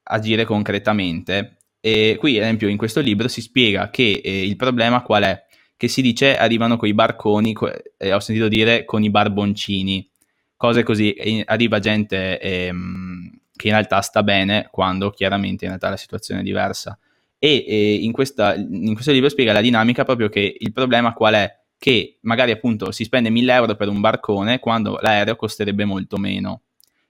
[0.03, 5.01] agire concretamente e qui, ad esempio, in questo libro si spiega che eh, il problema
[5.01, 5.43] qual è?
[5.75, 10.09] Che si dice arrivano con i barconi, co- eh, ho sentito dire con i barboncini,
[10.55, 15.89] cose così, e arriva gente ehm, che in realtà sta bene quando chiaramente in realtà
[15.89, 16.97] la situazione è diversa.
[17.37, 21.33] E eh, in, questa, in questo libro spiega la dinamica proprio che il problema qual
[21.33, 21.53] è?
[21.77, 26.61] Che magari appunto si spende 1000 euro per un barcone quando l'aereo costerebbe molto meno.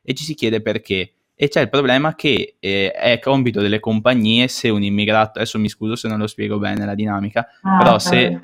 [0.01, 4.47] E ci si chiede perché e c'è il problema che eh, è compito delle compagnie
[4.47, 7.99] se un immigrato, adesso mi scuso se non lo spiego bene la dinamica, ah, però
[7.99, 8.39] se,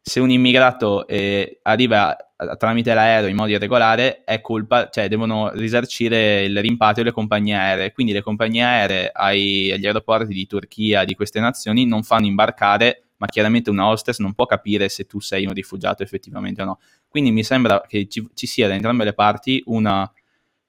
[0.00, 2.16] se, un immigrato eh, arriva
[2.58, 7.92] tramite l'aereo in modo irregolare è colpa, cioè devono risarcire il rimpatrio le compagnie aeree,
[7.92, 13.04] quindi le compagnie aeree ai, agli aeroporti di Turchia, di queste nazioni, non fanno imbarcare,
[13.16, 16.78] ma chiaramente una hostess non può capire se tu sei un rifugiato effettivamente o no.
[17.08, 20.10] Quindi mi sembra che ci, ci sia da entrambe le parti una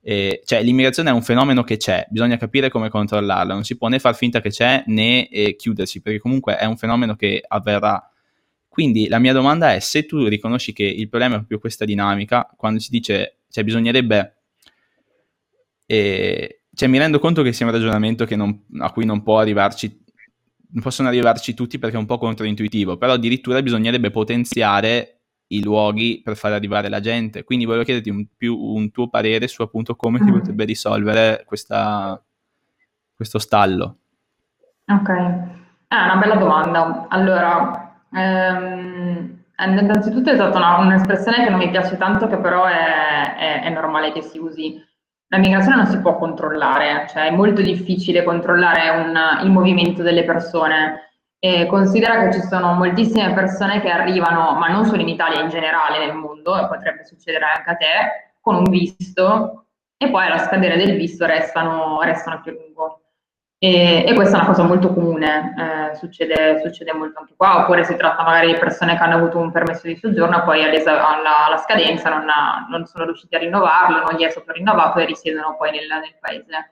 [0.08, 3.88] Eh, cioè l'immigrazione è un fenomeno che c'è, bisogna capire come controllarla, non si può
[3.88, 8.08] né far finta che c'è né eh, chiudersi, perché comunque è un fenomeno che avverrà.
[8.68, 12.48] Quindi la mia domanda è se tu riconosci che il problema è proprio questa dinamica,
[12.56, 14.36] quando si dice, cioè bisognerebbe,
[15.88, 20.04] eh, cioè mi rendo conto che sia un ragionamento non, a cui non può arrivarci
[20.76, 25.15] non possono arrivarci tutti perché è un po' controintuitivo, però addirittura bisognerebbe potenziare
[25.48, 27.44] i luoghi per far arrivare la gente.
[27.44, 30.34] Quindi volevo chiederti un, più un tuo parere su appunto come si mm.
[30.34, 32.22] potrebbe risolvere questa,
[33.16, 33.98] questo stallo.
[34.88, 37.08] Ok, è una bella domanda.
[37.10, 43.36] Allora, ehm, innanzitutto è stata una, un'espressione che non mi piace tanto, che però è,
[43.36, 44.84] è, è normale che si usi
[45.30, 50.24] la migrazione non si può controllare, cioè è molto difficile controllare un, il movimento delle
[50.24, 51.15] persone.
[51.46, 55.50] E considera che ci sono moltissime persone che arrivano, ma non solo in Italia, in
[55.50, 60.40] generale nel mondo, e potrebbe succedere anche a te, con un visto e poi alla
[60.40, 63.02] scadere del visto restano, restano più a lungo.
[63.60, 65.54] E, e, questa è una cosa molto comune,
[65.92, 69.38] eh, succede, succede, molto anche qua, oppure si tratta magari di persone che hanno avuto
[69.38, 73.40] un permesso di soggiorno e poi alla, alla scadenza non, ha, non, sono riusciti a
[73.40, 76.72] rinnovarlo, non gli è stato rinnovato e risiedono poi nel, nel paese.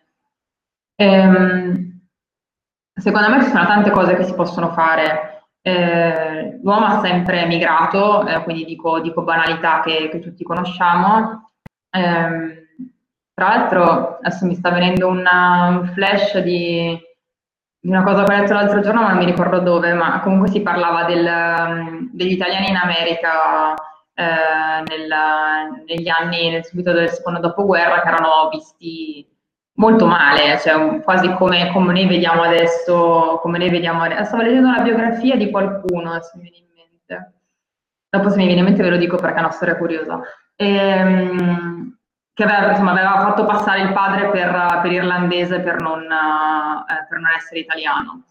[0.96, 1.94] Ehm,
[2.94, 5.46] secondo me ci sono tante cose che si possono fare.
[5.62, 11.52] Eh, l'uomo ha sempre migrato, eh, quindi dico, dico banalità che, che, tutti conosciamo.
[11.90, 12.68] Eh,
[13.34, 17.00] tra l'altro adesso mi sta venendo una, un flash di,
[17.80, 20.50] di, una cosa che ho letto l'altro giorno, ma non mi ricordo dove, ma comunque
[20.50, 23.74] si parlava del, degli italiani in America
[24.14, 25.14] eh, nel,
[25.88, 29.26] negli anni, nel subito del secondo dopoguerra, che erano visti
[29.76, 34.26] molto male, cioè quasi come, come noi vediamo adesso, come noi vediamo adesso.
[34.26, 37.34] Stavo leggendo una biografia di qualcuno, se mi viene in mente.
[38.10, 40.22] Dopo se mi viene in mente ve lo dico perché è una storia curiosa.
[40.56, 41.98] Ehm,
[42.34, 47.20] che aveva, insomma, aveva, fatto passare il padre per, per irlandese per non, eh, per
[47.20, 48.24] non, essere italiano.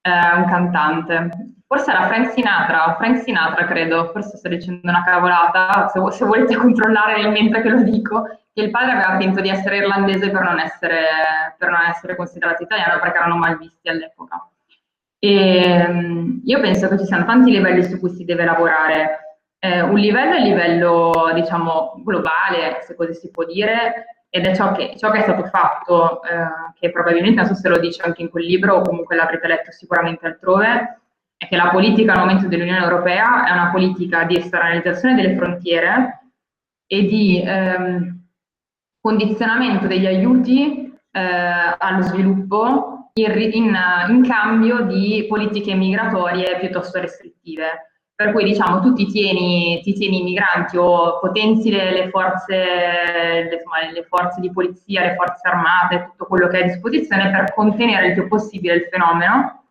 [0.00, 1.54] Eh, un cantante.
[1.66, 6.54] Forse era Frank Sinatra, Frank Sinatra credo, forse sto dicendo una cavolata, se, se volete
[6.54, 8.24] controllare nel mentre che lo dico,
[8.60, 13.00] il padre aveva finto di essere irlandese per non essere, per non essere considerato italiano
[13.00, 14.48] perché erano mal visti all'epoca.
[15.18, 19.26] E, io penso che ci siano tanti livelli su cui si deve lavorare
[19.58, 24.54] eh, un livello è il livello, diciamo, globale, se così si può dire, ed è
[24.54, 28.02] ciò che, ciò che è stato fatto, eh, che probabilmente, non so se lo dice
[28.02, 31.00] anche in quel libro o comunque l'avrete letto sicuramente altrove,
[31.36, 36.30] è che la politica al momento dell'Unione Europea è una politica di esternalizzazione delle frontiere
[36.86, 38.15] e di ehm,
[39.06, 41.20] condizionamento degli aiuti eh,
[41.78, 43.78] allo sviluppo in, in,
[44.08, 50.20] in cambio di politiche migratorie piuttosto restrittive per cui diciamo tu ti tieni, ti tieni
[50.20, 55.46] i migranti o potenzi le, le, forze, le, insomma, le, forze, di polizia, le forze
[55.46, 59.64] armate, tutto quello che hai a disposizione per contenere il più possibile il fenomeno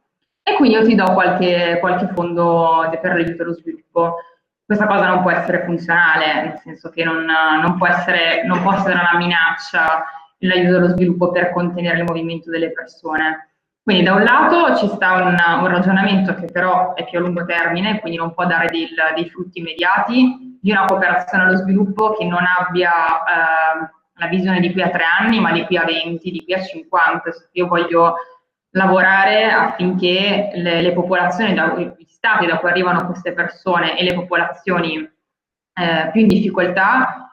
[0.44, 4.18] e quindi io ti do qualche, qualche fondo per l'aiuto allo sviluppo.
[4.66, 8.74] Questa cosa non può essere funzionale, nel senso che non, non, può, essere, non può
[8.74, 10.04] essere una minaccia
[10.40, 13.50] l'aiuto allo sviluppo per contenere il movimento delle persone
[13.86, 17.46] quindi da un lato ci sta un, un, ragionamento che però è più a lungo
[17.46, 22.26] termine, quindi non può dare dei, dei frutti immediati, di una cooperazione allo sviluppo che
[22.26, 26.32] non abbia eh, la visione di qui a tre anni, ma di qui a 20,
[26.32, 27.30] di qui a 50.
[27.52, 28.16] Io voglio
[28.76, 34.14] lavorare affinché le, le popolazioni, da, gli stati da cui arrivano queste persone e le
[34.14, 37.26] popolazioni eh, più in difficoltà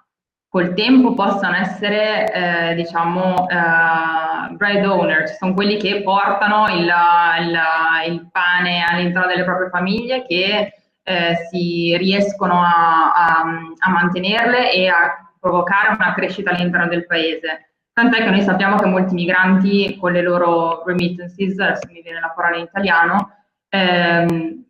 [0.49, 6.93] col tempo possano essere, eh, diciamo, eh, bread owners, sono quelli che portano il,
[7.41, 7.61] il,
[8.09, 13.45] il pane all'interno delle proprie famiglie, che eh, si riescono a, a,
[13.79, 17.72] a, mantenerle e a provocare una crescita all'interno del paese.
[17.93, 22.33] Tant'è che noi sappiamo che molti migranti con le loro remittances, adesso mi viene la
[22.35, 23.37] parola in italiano,
[23.69, 24.65] ehm,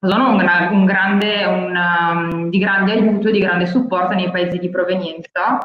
[0.00, 4.58] sono un, un grande, un, um, di grande aiuto e di grande supporto nei paesi
[4.58, 5.58] di provenienza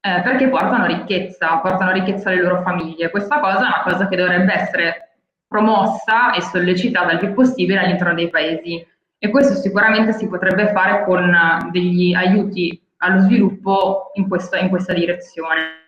[0.00, 3.10] eh, perché portano ricchezza, portano ricchezza alle loro famiglie.
[3.10, 8.14] Questa cosa è una cosa che dovrebbe essere promossa e sollecitata il più possibile all'interno
[8.14, 8.84] dei paesi
[9.18, 14.92] e questo sicuramente si potrebbe fare con degli aiuti allo sviluppo in questa, in questa
[14.92, 15.81] direzione.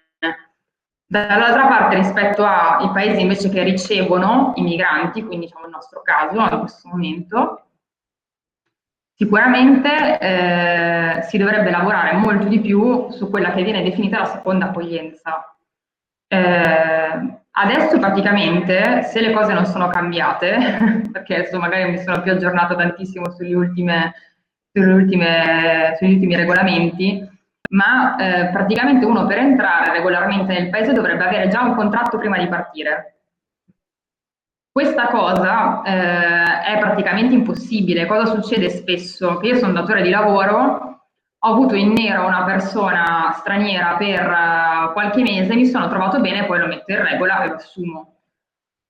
[1.06, 6.40] Dall'altra parte, rispetto ai paesi invece che ricevono i migranti, quindi diciamo il nostro caso
[6.40, 7.64] in questo momento,
[9.16, 14.66] Sicuramente eh, si dovrebbe lavorare molto di più su quella che viene definita la seconda
[14.66, 15.56] accoglienza.
[16.26, 22.32] Eh, adesso praticamente, se le cose non sono cambiate, perché adesso magari mi sono più
[22.32, 24.14] aggiornata tantissimo sulle ultime,
[24.72, 27.28] sulle ultime, sugli ultimi regolamenti,
[27.74, 32.38] ma eh, praticamente uno per entrare regolarmente nel paese dovrebbe avere già un contratto prima
[32.38, 33.10] di partire.
[34.70, 38.06] Questa cosa eh, è praticamente impossibile.
[38.06, 39.38] Cosa succede spesso?
[39.38, 40.94] Che io sono datore di lavoro,
[41.38, 46.46] ho avuto in nero una persona straniera per uh, qualche mese, mi sono trovato bene,
[46.46, 48.13] poi lo metto in regola e lo assumo.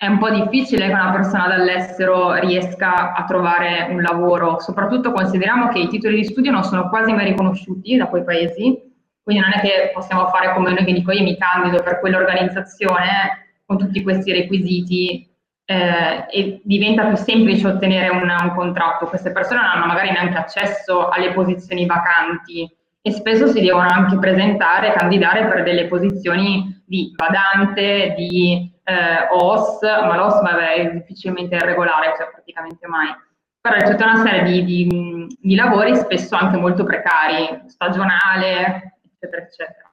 [0.05, 5.69] È un po' difficile che una persona dall'estero riesca a trovare un lavoro, soprattutto consideriamo
[5.69, 8.83] che i titoli di studio non sono quasi mai riconosciuti da quei paesi,
[9.23, 13.55] quindi non è che possiamo fare come noi che dico io mi candido per quell'organizzazione
[13.65, 15.27] con tutti questi requisiti
[15.65, 19.07] eh, e diventa più semplice ottenere un, un, contratto.
[19.07, 24.19] Queste persone non hanno magari neanche accesso alle posizioni vacanti e spesso si devono anche
[24.19, 31.57] presentare, candidare per delle posizioni di badante, di eh, OS, ma l'OS vabbè, è difficilmente
[31.57, 33.14] irregolare, cioè praticamente mai.
[33.61, 39.43] Però c'è tutta una serie di, di, di lavori, spesso anche molto precari, stagionale, eccetera,
[39.43, 39.91] eccetera.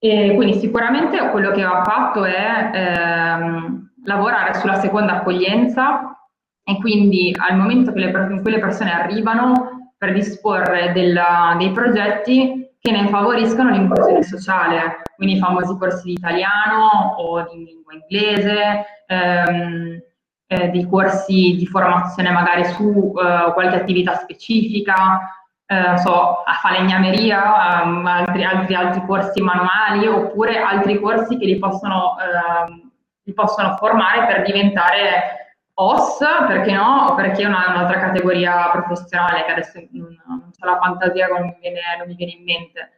[0.00, 6.16] E quindi sicuramente quello che va fatto è ehm, lavorare sulla seconda accoglienza
[6.62, 12.96] e quindi al momento che le, in cui le persone arrivano predisporre dei progetti che
[12.96, 20.00] ne favoriscano l'inclusione sociale, quindi i famosi corsi di italiano o di lingua inglese, ehm,
[20.46, 25.20] eh, dei corsi di formazione magari su eh, qualche attività specifica,
[25.66, 31.58] eh, so, a falegnameria, um, altri, altri, altri corsi manuali oppure altri corsi che li
[31.58, 32.86] possono ehm,
[33.28, 35.47] li possono formare per diventare
[35.80, 36.18] OS,
[36.48, 41.28] perché no, perché è una, un'altra categoria professionale che adesso non, non c'è la fantasia,
[41.28, 42.92] non mi, viene, non mi viene in mente.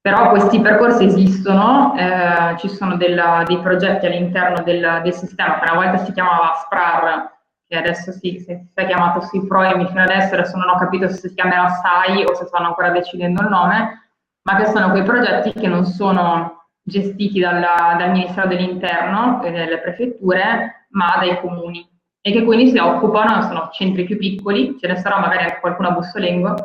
[0.00, 5.58] Però questi percorsi esistono, eh, ci sono della, dei progetti all'interno del, del, sistema.
[5.58, 7.30] Che una volta si chiamava SPRAR,
[7.68, 11.34] che adesso si, si è chiamato SIPROIMI fino adesso, adesso non ho capito se si
[11.34, 14.10] chiamerà SAI o se stanno ancora decidendo il nome,
[14.42, 19.78] ma che sono quei progetti che non sono gestiti dalla, dal Ministero dell'Interno e dalle
[19.78, 21.94] prefetture, ma dai comuni
[22.26, 25.90] e che quindi si occupano, sono centri più piccoli, ce ne sarà magari anche qualcuno
[25.90, 26.56] a Bussolengo,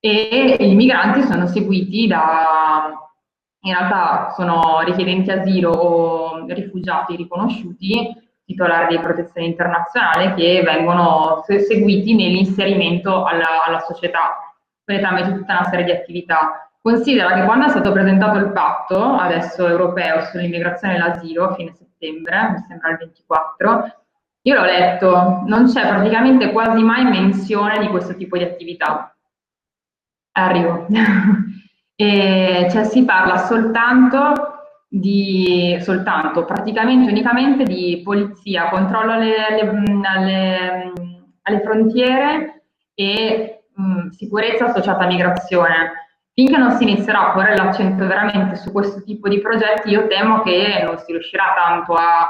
[0.00, 2.88] e gli migranti sono seguiti da,
[3.60, 8.08] in realtà sono richiedenti asilo o rifugiati riconosciuti,
[8.46, 15.02] titolari di protezione internazionale, che vengono seguiti nell'inserimento alla, alla società, quindi
[15.34, 16.70] tutta una serie di attività.
[16.80, 21.74] Considera che quando è stato presentato il patto, adesso europeo, sull'immigrazione e l'asilo, a fine
[21.74, 24.00] settembre, mi sembra il 24,
[24.42, 29.14] io l'ho letto, non c'è praticamente quasi mai menzione di questo tipo di attività.
[30.32, 30.86] Arrivo.
[31.94, 34.32] e, cioè si parla soltanto
[34.88, 40.92] di, soltanto, praticamente unicamente di polizia, controllo alle, alle, alle,
[41.42, 42.64] alle frontiere
[42.94, 45.92] e mh, sicurezza associata a migrazione
[46.32, 50.40] finché non si inizierà a porre l'accento veramente su questo tipo di progetti, io temo
[50.42, 52.28] che non si riuscirà tanto a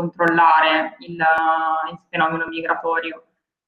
[0.00, 3.24] controllare il, il fenomeno migratorio,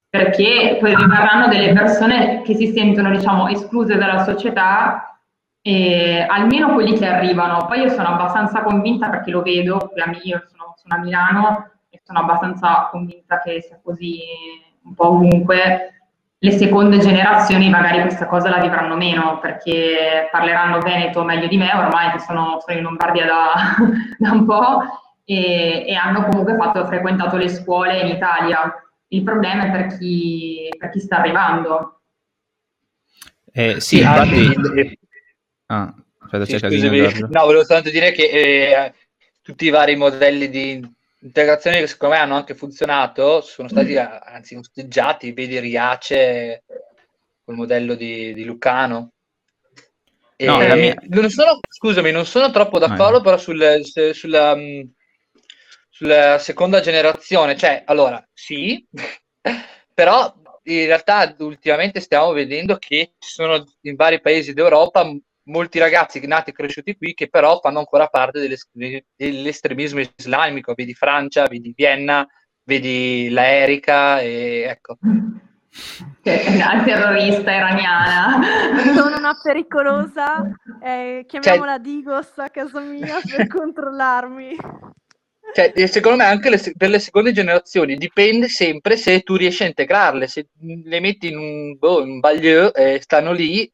[0.08, 5.18] perché poi rimarranno delle persone che si sentono, diciamo, escluse dalla società,
[5.60, 7.66] e almeno quelli che arrivano.
[7.66, 12.20] Poi io sono abbastanza convinta, perché lo vedo, io sono, sono a Milano e sono
[12.20, 14.18] abbastanza convinta che sia così
[14.84, 15.92] un po' ovunque,
[16.38, 21.70] le seconde generazioni magari questa cosa la vivranno meno perché parleranno Veneto meglio di me,
[21.72, 23.52] ormai che sono, sono in Lombardia da,
[24.18, 24.82] da un po'
[25.32, 28.72] e, e, hanno comunque fatto, frequentato le scuole in Italia.
[29.08, 32.00] Il problema è per chi, per chi sta arrivando.
[33.52, 34.98] Eh, sì, infatti...
[35.66, 38.94] Ah, aspetta, sì, no, volevo soltanto dire che eh,
[39.40, 44.56] tutti i vari modelli di integrazioni che secondo me hanno anche funzionato sono stati anzi
[44.56, 46.64] osteggiati, vedi Riace
[47.44, 49.12] col modello di, di Lucano.
[50.36, 50.96] No, mia...
[51.06, 53.80] non sono, scusami, non sono troppo d'accordo no, però sul,
[54.12, 54.80] sulla, mm,
[55.92, 58.84] sulla seconda generazione, cioè allora sì,
[59.92, 60.34] però
[60.64, 65.06] in realtà ultimamente stiamo vedendo che ci sono in vari paesi d'Europa
[65.44, 68.48] molti ragazzi nati e cresciuti qui che però fanno ancora parte
[69.16, 72.26] dell'estremismo islamico, vedi Francia, vedi Vienna,
[72.64, 74.96] vedi la Erika e ecco.
[76.22, 78.40] La terrorista iraniana.
[78.94, 80.42] Sono una pericolosa,
[80.82, 84.56] eh, chiamiamola cioè, Digos a casa mia per controllarmi.
[85.54, 89.66] Cioè, secondo me anche le, per le seconde generazioni dipende sempre se tu riesci a
[89.66, 93.70] integrarle, se le metti in un, boh, un baglieu e stanno lì,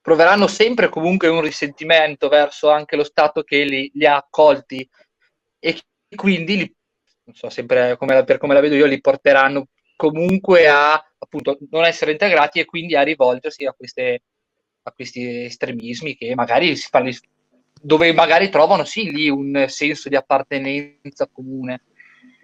[0.00, 4.86] proveranno sempre comunque un risentimento verso anche lo Stato che li, li ha accolti.
[5.58, 5.80] E
[6.14, 6.74] quindi, li,
[7.24, 11.84] non so, sempre come, per come la vedo io, li porteranno comunque a appunto non
[11.84, 14.22] essere integrati e quindi a rivolgersi a queste
[14.84, 17.16] a questi estremismi che magari si parli,
[17.82, 21.82] dove magari trovano sì lì un senso di appartenenza comune.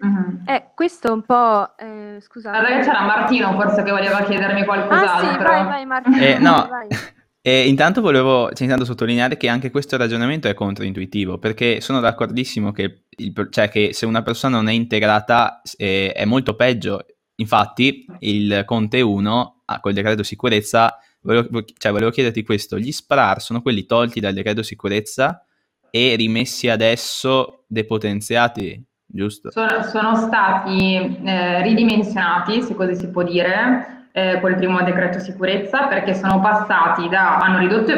[0.05, 0.47] Mm-hmm.
[0.47, 2.57] Eh, questo un po', eh, scusate.
[2.57, 5.29] Allora c'era Martino forse che voleva chiedermi qualcos'altro.
[5.29, 6.17] Ah sì, vai, vai Martino.
[6.17, 6.67] Eh, no.
[6.69, 6.87] vai.
[7.41, 12.73] E intanto volevo cioè, intanto sottolineare che anche questo ragionamento è controintuitivo, perché sono d'accordissimo
[12.73, 17.05] che, il, cioè, che se una persona non è integrata eh, è molto peggio.
[17.35, 23.41] Infatti, il Conte 1, ah, col decreto sicurezza, volevo, cioè, volevo chiederti questo: gli SPRAR
[23.41, 25.43] sono quelli tolti dal decreto sicurezza
[25.89, 29.51] e rimessi adesso depotenziati, giusto?
[29.51, 35.87] Sono, sono stati eh, ridimensionati, se così si può dire eh, col primo decreto sicurezza
[35.87, 37.93] perché sono passati da, hanno ridotto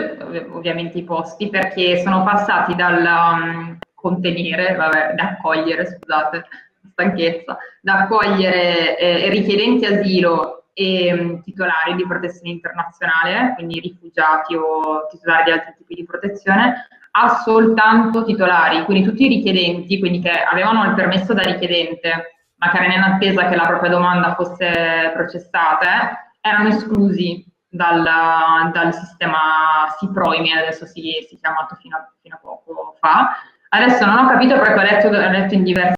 [0.51, 6.45] ovviamente i posti perché sono passati dal um, contenere, vabbè, da accogliere, scusate,
[6.91, 15.07] stanchezza, da accogliere eh, richiedenti asilo e um, titolari di protezione internazionale, quindi rifugiati o
[15.09, 20.31] titolari di altri tipi di protezione, a soltanto titolari, quindi tutti i richiedenti, quindi che
[20.31, 25.11] avevano il permesso da richiedente ma che erano in attesa che la propria domanda fosse
[25.15, 28.03] processata, erano esclusi dal,
[28.71, 33.31] dal sistema SIPROIMI, adesso si, si è chiamato fino a, fino a, poco fa.
[33.69, 35.95] Adesso non ho capito perché ho letto, ho letto in, diversi,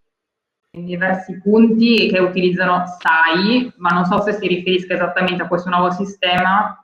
[0.75, 5.69] in diversi punti che utilizzano SAI, ma non so se si riferisca esattamente a questo
[5.69, 6.77] nuovo sistema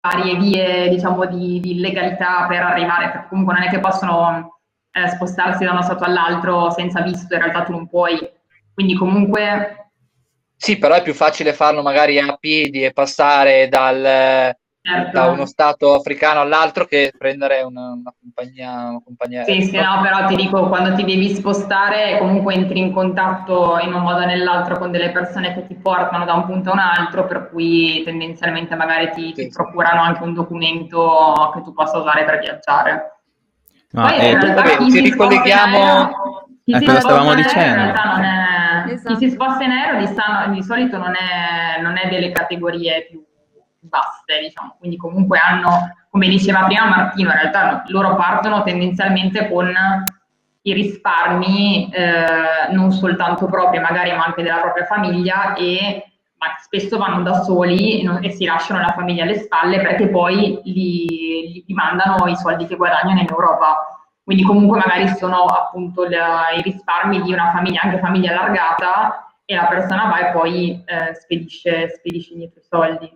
[0.00, 4.60] varie vie diciamo di, di legalità per arrivare, perché comunque non è che possono
[4.90, 8.18] eh, spostarsi da uno stato all'altro senza visto, in realtà tu non puoi.
[8.74, 9.90] Quindi comunque...
[10.56, 14.54] Sì, però è più facile farlo magari a piedi e passare dal,
[14.86, 15.12] certo.
[15.12, 20.00] da uno stato africano all'altro che prendere una, una compagnia, una compagnia Sì, sì, no,
[20.02, 24.26] però ti dico, quando ti devi spostare comunque entri in contatto in un modo o
[24.26, 28.02] nell'altro con delle persone che ti portano da un punto a un altro, per cui
[28.04, 33.20] tendenzialmente magari ti, sì, ti procurano anche un documento che tu possa usare per viaggiare.
[33.92, 37.82] No, Poi, eh, vabbè, ci ricolleghiamo a cosa stavamo dicendo.
[37.82, 39.16] È, esatto.
[39.16, 43.23] Chi si sposta in aereo di, di solito non è, non è, delle categorie più
[43.88, 44.76] basse, diciamo.
[44.78, 49.72] quindi comunque hanno, come diceva prima Martino, in realtà loro partono tendenzialmente con
[50.66, 56.06] i risparmi eh, non soltanto propri, magari ma anche della propria famiglia e
[56.60, 60.60] spesso vanno da soli e, non, e, si lasciano la famiglia alle spalle perché poi
[60.62, 64.02] gli, gli mandano i soldi che guadagnano in Europa.
[64.22, 69.54] Quindi comunque magari sono appunto la, i risparmi di una famiglia, anche famiglia allargata, e
[69.54, 73.12] la persona va e poi eh, spedisce, spedisce indietro i soldi.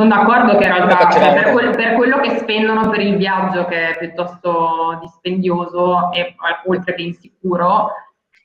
[0.00, 3.64] Sono d'accordo che in realtà cioè, per, quel, per, quello che spendono per il viaggio,
[3.64, 6.36] che è piuttosto dispendioso e
[6.66, 7.90] oltre che insicuro,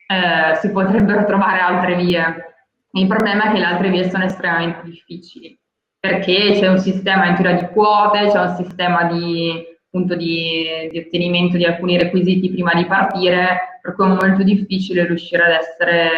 [0.07, 2.55] eh, si potrebbero trovare altre vie.
[2.93, 5.55] Il problema è che le altre vie sono estremamente difficili,
[5.99, 10.97] perché c'è un sistema in teoria di quote, c'è un sistema di, appunto, di, di
[10.97, 16.09] ottenimento di alcuni requisiti prima di partire, per cui è molto difficile riuscire ad essere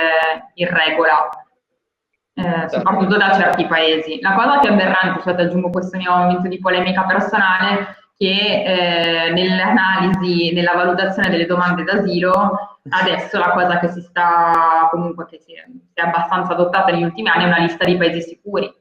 [0.53, 1.44] in regola.
[2.37, 4.19] Eh, soprattutto da certi paesi.
[4.19, 10.53] La cosa più aberrante, cioè aggiungo questo mio momento di polemica personale, che eh, nell'analisi,
[10.53, 15.63] nella valutazione delle domande d'asilo, adesso la cosa che si sta comunque che si è,
[15.65, 18.73] si è abbastanza adottata negli ultimi anni è una lista di paesi sicuri.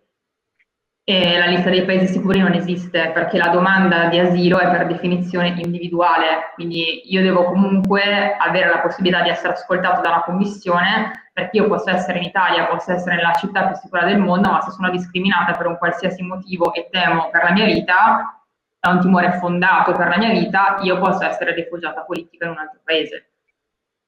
[1.07, 4.86] E la lista dei paesi sicuri non esiste perché la domanda di asilo è per
[4.86, 11.28] definizione individuale, quindi io devo comunque avere la possibilità di essere ascoltato da una commissione
[11.30, 14.62] perché io posso essere in Italia, posso essere nella città più sicura del mondo, ma
[14.62, 18.42] se sono discriminata per un qualsiasi motivo e temo per la mia vita,
[18.80, 22.59] da un timore fondato per la mia vita, io posso essere rifugiata politica in un
[22.59, 23.30] altro paese.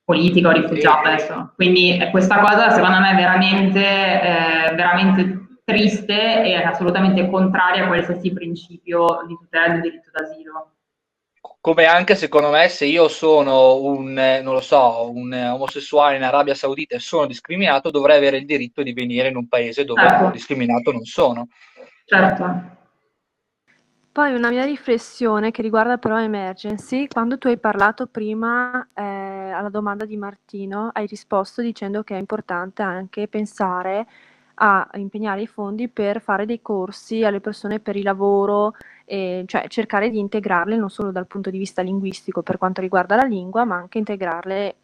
[0.03, 1.53] Politica o rifugiata adesso.
[1.57, 7.87] Quindi eh, questa cosa secondo me è veramente, eh, veramente triste e assolutamente contraria a
[7.89, 10.71] qualsiasi principio di tutela del diritto d'asilo.
[11.61, 16.55] Come anche secondo me se io sono un, non lo so, un omosessuale in Arabia
[16.55, 20.31] Saudita e sono discriminato, dovrei avere il diritto di venire in un paese dove certo.
[20.31, 21.49] discriminato non sono.
[22.05, 22.75] Certo.
[24.13, 29.69] Poi una mia riflessione che riguarda però Emergency, quando tu hai parlato prima eh, alla
[29.69, 34.07] domanda di Martino, hai risposto dicendo che è importante anche pensare
[34.59, 39.69] a impegnare i fondi per fare dei corsi alle persone per il lavoro, eh, cioè
[39.69, 43.65] cercare di integrarle non solo dal punto di vista linguistico per quanto riguarda la lingua,
[43.65, 44.75] ma anche integrarle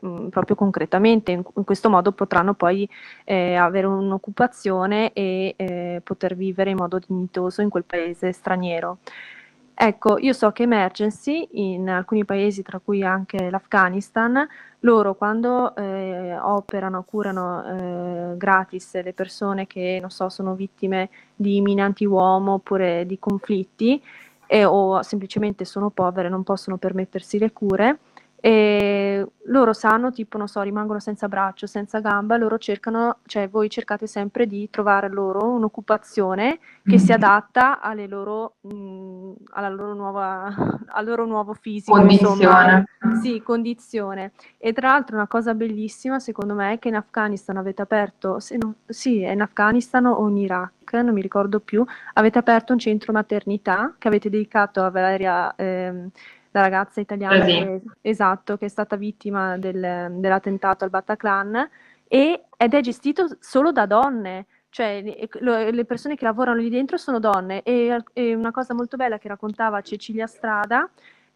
[0.00, 1.32] mh, proprio concretamente.
[1.32, 2.88] In, in, questo modo potranno poi
[3.24, 8.98] eh, avere un'occupazione e eh, poter vivere in modo dignitoso in quel paese straniero.
[9.74, 14.46] Ecco, io so che Emergency in alcuni paesi, tra cui anche l'Afghanistan,
[14.80, 17.64] loro quando eh, operano, curano
[18.32, 24.00] eh, gratis le persone che, non so, sono vittime di mine anti-uomo oppure di conflitti
[24.46, 27.98] eh, o semplicemente sono povere, non possono permettersi le cure,
[28.44, 33.70] e loro sanno, tipo, non so, rimangono senza braccio, senza gamba, loro cercano, cioè voi
[33.70, 37.22] cercate sempre di trovare loro un'occupazione che si mm-hmm.
[37.22, 40.52] adatta alle loro, mh, mm, alla loro nuova,
[40.90, 42.84] al loro nuovo fisico, condizione.
[43.00, 43.20] Insomma.
[43.22, 44.32] Sì, condizione.
[44.58, 48.74] E tra l'altro una cosa bellissima, secondo me, è che in Afghanistan avete aperto, non,
[48.86, 51.84] sì, è in Afghanistan o in Iraq, non mi ricordo più,
[52.14, 55.54] avete aperto un centro maternità che avete dedicato a Valeria...
[55.54, 56.10] Ehm,
[56.52, 61.68] la ragazza italiana che, esatto, che è stata vittima del, dell'attentato al Bataclan
[62.06, 67.18] e, ed è gestito solo da donne, cioè le persone che lavorano lì dentro sono
[67.18, 67.62] donne.
[67.62, 70.88] E, e una cosa molto bella che raccontava Cecilia Strada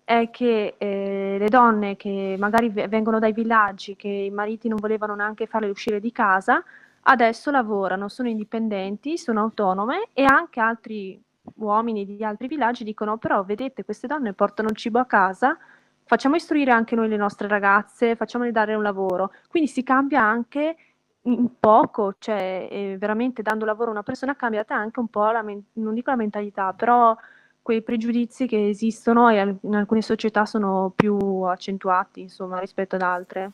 [0.05, 5.15] è che eh, le donne che magari vengono dai villaggi, che i mariti non volevano
[5.15, 6.63] neanche farle uscire di casa,
[7.09, 11.21] adesso lavorano, sono indipendenti, sono autonome e anche altri
[11.57, 15.57] uomini di altri villaggi dicono però vedete queste donne portano il cibo a casa,
[16.05, 19.33] facciamo istruire anche noi le nostre ragazze, facciamole dare un lavoro.
[19.49, 20.77] Quindi si cambia anche
[21.23, 25.43] in poco, cioè eh, veramente dando lavoro a una persona cambia anche un po' la,
[25.43, 27.17] non dico la mentalità, però
[27.63, 33.51] quei pregiudizi che esistono e in alcune società sono più accentuati, insomma, rispetto ad altre.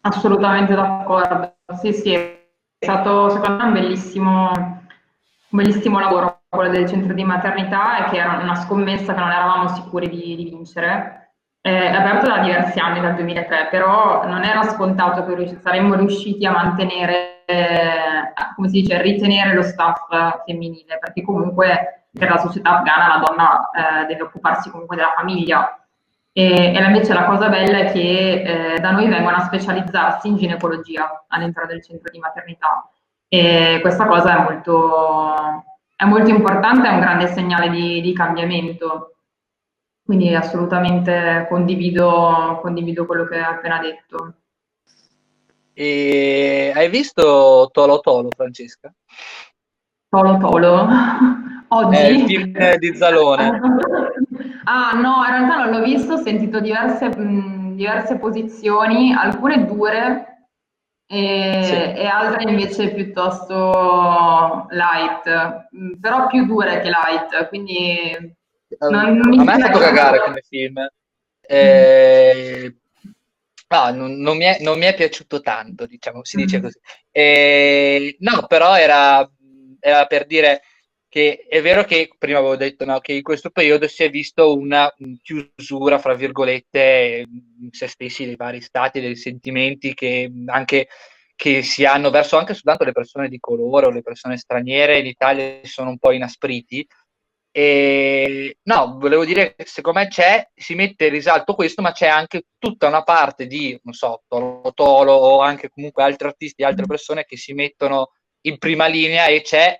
[0.00, 1.54] Assolutamente d'accordo.
[1.80, 4.82] Sì, sì, è stato secondo me un bellissimo, un
[5.50, 9.68] bellissimo lavoro quello del centro di maternità e che era una scommessa che non eravamo
[9.68, 11.32] sicuri di, di vincere.
[11.62, 16.44] Eh, è aperto da diversi anni, dal 2003, però non era scontato che saremmo riusciti
[16.46, 20.00] a mantenere, eh, come si dice, ritenere lo staff
[20.44, 25.74] femminile, perché comunque per la società afghana la donna eh, deve occuparsi comunque della famiglia.
[26.32, 30.36] E, e invece la cosa bella è che eh, da noi vengono a specializzarsi in
[30.36, 32.88] ginecologia all'interno del centro di maternità
[33.28, 35.64] e questa cosa è molto,
[36.00, 39.16] è molto importante, è un grande segnale di, di cambiamento.
[40.02, 44.34] Quindi assolutamente condivido, condivido quello che hai appena detto.
[45.74, 48.90] E hai visto Tolo Tolo, Francesca?
[50.08, 50.88] Tolo Tolo?
[51.68, 51.96] Oggi?
[51.96, 53.60] È il film di Zalone.
[54.64, 60.29] ah no, in realtà non l'ho visto, ho sentito diverse, mh, diverse posizioni, alcune dure,
[61.12, 62.00] e, sì.
[62.00, 68.36] e altre invece piuttosto light, mm, però più dure che light, quindi...
[68.78, 70.88] Non, non a me ha fatto cagare come film.
[71.40, 72.76] Eh,
[73.66, 76.62] no, non, non, mi è, non, mi è, piaciuto tanto, diciamo, si dice mm.
[76.62, 76.78] così.
[77.10, 79.28] Eh, no, però era,
[79.80, 80.62] era, per dire
[81.10, 84.56] che è vero che prima avevo detto no, che in questo periodo si è visto
[84.56, 84.90] una
[85.20, 90.86] chiusura, fra virgolette, in se stessi dei vari stati, dei sentimenti che anche
[91.34, 95.06] che si hanno verso anche soltanto le persone di colore o le persone straniere in
[95.06, 96.86] Italia sono un po' inaspriti.
[97.50, 102.06] E no, volevo dire che secondo me c'è, si mette in risalto questo, ma c'è
[102.06, 106.86] anche tutta una parte di, non so, Tolo Tolo o anche comunque altri artisti, altre
[106.86, 109.76] persone che si mettono in prima linea e c'è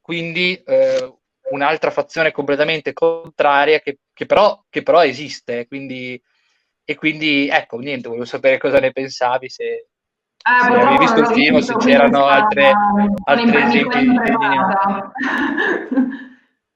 [0.00, 1.14] quindi eh,
[1.50, 5.66] un'altra fazione completamente contraria che, che, però, che però, esiste.
[5.66, 6.20] Quindi,
[6.84, 9.86] e quindi, ecco, niente, volevo sapere cosa ne pensavi, se, eh,
[10.62, 12.72] se avevi visto il film o se c'erano altre,
[13.24, 14.06] altri esempi.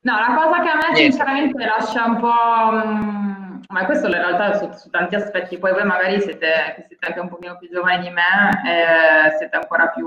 [0.01, 1.11] no, la cosa che a me niente.
[1.11, 2.73] sinceramente lascia un po'...
[2.73, 3.33] Mh,
[3.69, 7.29] ma questo in realtà su, su, tanti aspetti, poi voi magari siete, siete anche un
[7.29, 10.07] pochino più giovani di me, eh, siete ancora più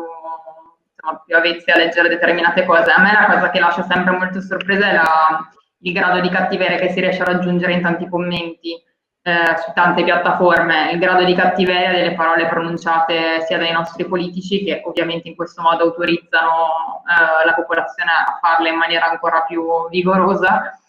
[1.07, 2.91] insomma, più avvezzi a leggere determinate cose.
[2.91, 5.49] A me la cosa che lascia sempre molto sorpresa è la,
[5.79, 8.73] il grado di cattiveria che si riesce a raggiungere in tanti commenti
[9.21, 14.63] eh, su tante piattaforme, il grado di cattiveria delle parole pronunciate sia dai nostri politici
[14.63, 19.89] che ovviamente in questo modo autorizzano eh, la popolazione a farle in maniera ancora più
[19.89, 20.79] vigorosa,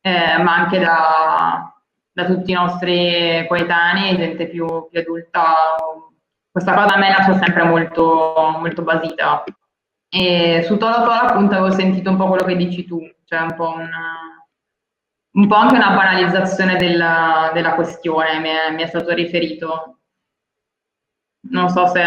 [0.00, 1.74] eh, ma anche da,
[2.12, 5.42] da, tutti i nostri coetanei, gente più, più adulta.
[6.50, 9.42] Questa cosa a me lascia sempre molto, molto basita.
[10.10, 13.54] E su Tolo Tolo appunto avevo sentito un po' quello che dici tu, cioè un
[13.54, 14.46] po', una,
[15.32, 20.00] un po anche una banalizzazione della, della questione, mi è, mi è, stato riferito.
[21.50, 22.02] Non so se...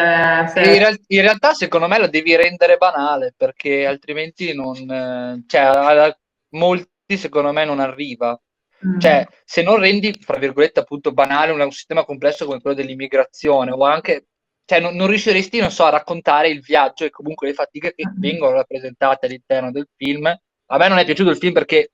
[0.48, 0.62] se...
[0.62, 5.44] In, real- in, realtà secondo me lo devi rendere banale perché altrimenti non...
[5.48, 6.16] Cioè,
[6.50, 8.40] molti secondo me non arriva.
[8.86, 9.00] Mm.
[9.00, 13.72] Cioè, se non rendi, fra virgolette, appunto banale un, un sistema complesso come quello dell'immigrazione
[13.72, 14.26] o anche
[14.66, 18.08] cioè non, non, riusciresti, non so, a raccontare il viaggio e comunque le fatiche che
[18.08, 18.20] mm-hmm.
[18.20, 20.26] vengono rappresentate all'interno del film.
[20.26, 21.92] A me non è piaciuto il film perché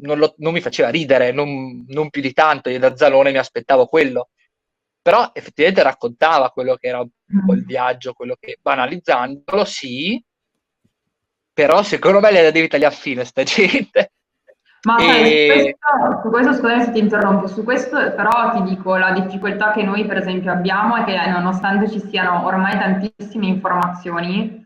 [0.00, 3.38] non, lo, non mi faceva ridere, non, non, più di tanto, io da Zalone mi
[3.38, 4.30] aspettavo quello.
[5.02, 10.22] Però effettivamente raccontava quello che era un po' il viaggio, quello che banalizzandolo, sì,
[11.52, 14.12] però secondo me le devi tagliare fine sta gente.
[14.86, 15.76] Ma e...
[15.80, 19.82] sai, su questo, scusami se ti interrompo, su questo però ti dico la difficoltà che
[19.82, 24.64] noi per esempio abbiamo è che nonostante ci siano ormai tantissime informazioni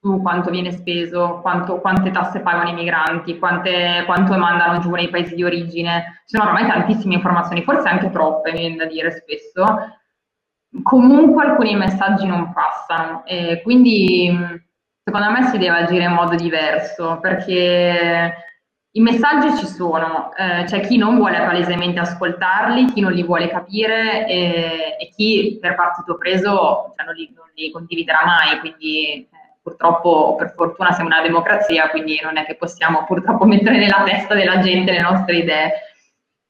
[0.00, 5.08] su quanto viene speso, quanto, quante tasse pagano i migranti, quante, quanto mandano giù nei
[5.08, 9.12] paesi di origine, ci sono ormai tantissime informazioni, forse anche troppe, mi viene da dire
[9.12, 9.64] spesso,
[10.82, 14.36] comunque alcuni messaggi non passano e quindi
[15.04, 18.48] secondo me si deve agire in modo diverso perché
[18.92, 23.48] i messaggi ci sono, eh, c'è chi non vuole palesemente ascoltarli, chi non li vuole
[23.48, 29.12] capire e, e chi per partito preso cioè, non, li, non, li, condividerà mai, quindi
[29.12, 29.28] eh,
[29.62, 34.34] purtroppo per fortuna siamo una democrazia, quindi non è che possiamo purtroppo mettere nella testa
[34.34, 35.72] della gente le nostre idee.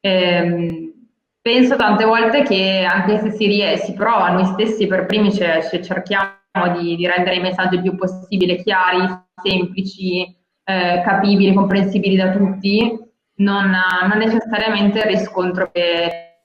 [0.01, 0.95] Eh,
[1.43, 5.61] penso tante volte che anche se si, ries- si prova noi stessi per primi cioè,
[5.83, 6.39] cerchiamo
[6.79, 9.07] di, di rendere i messaggi il più possibile chiari,
[9.43, 10.40] semplici,
[10.71, 12.99] eh, capibili, comprensibili da tutti,
[13.37, 13.75] non,
[14.09, 16.45] non necessariamente il riscontro che,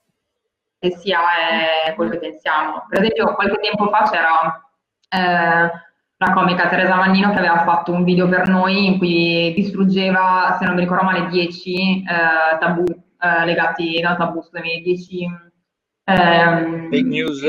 [0.80, 2.86] che si ha è quello che pensiamo.
[2.90, 4.70] Per esempio, qualche tempo fa c'era
[5.10, 5.72] eh,
[6.18, 10.66] la comica Teresa Mannino che aveva fatto un video per noi in cui distruggeva, se
[10.66, 15.30] non mi ricordo male, 10 eh, tabù eh, legati, no tabù, scusami, 10
[16.06, 17.42] ehm, fake news.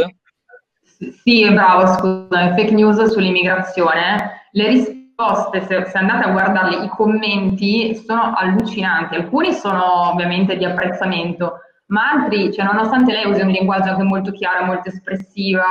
[1.23, 4.49] Sì, bravo, scusa, fake news sull'immigrazione.
[4.51, 9.17] Le risposte risposte, se, se, andate a guardarle, i commenti sono allucinanti.
[9.17, 14.31] Alcuni sono ovviamente di apprezzamento, ma altri, cioè, nonostante lei usi un linguaggio anche molto
[14.33, 15.65] chiaro, molto espressiva,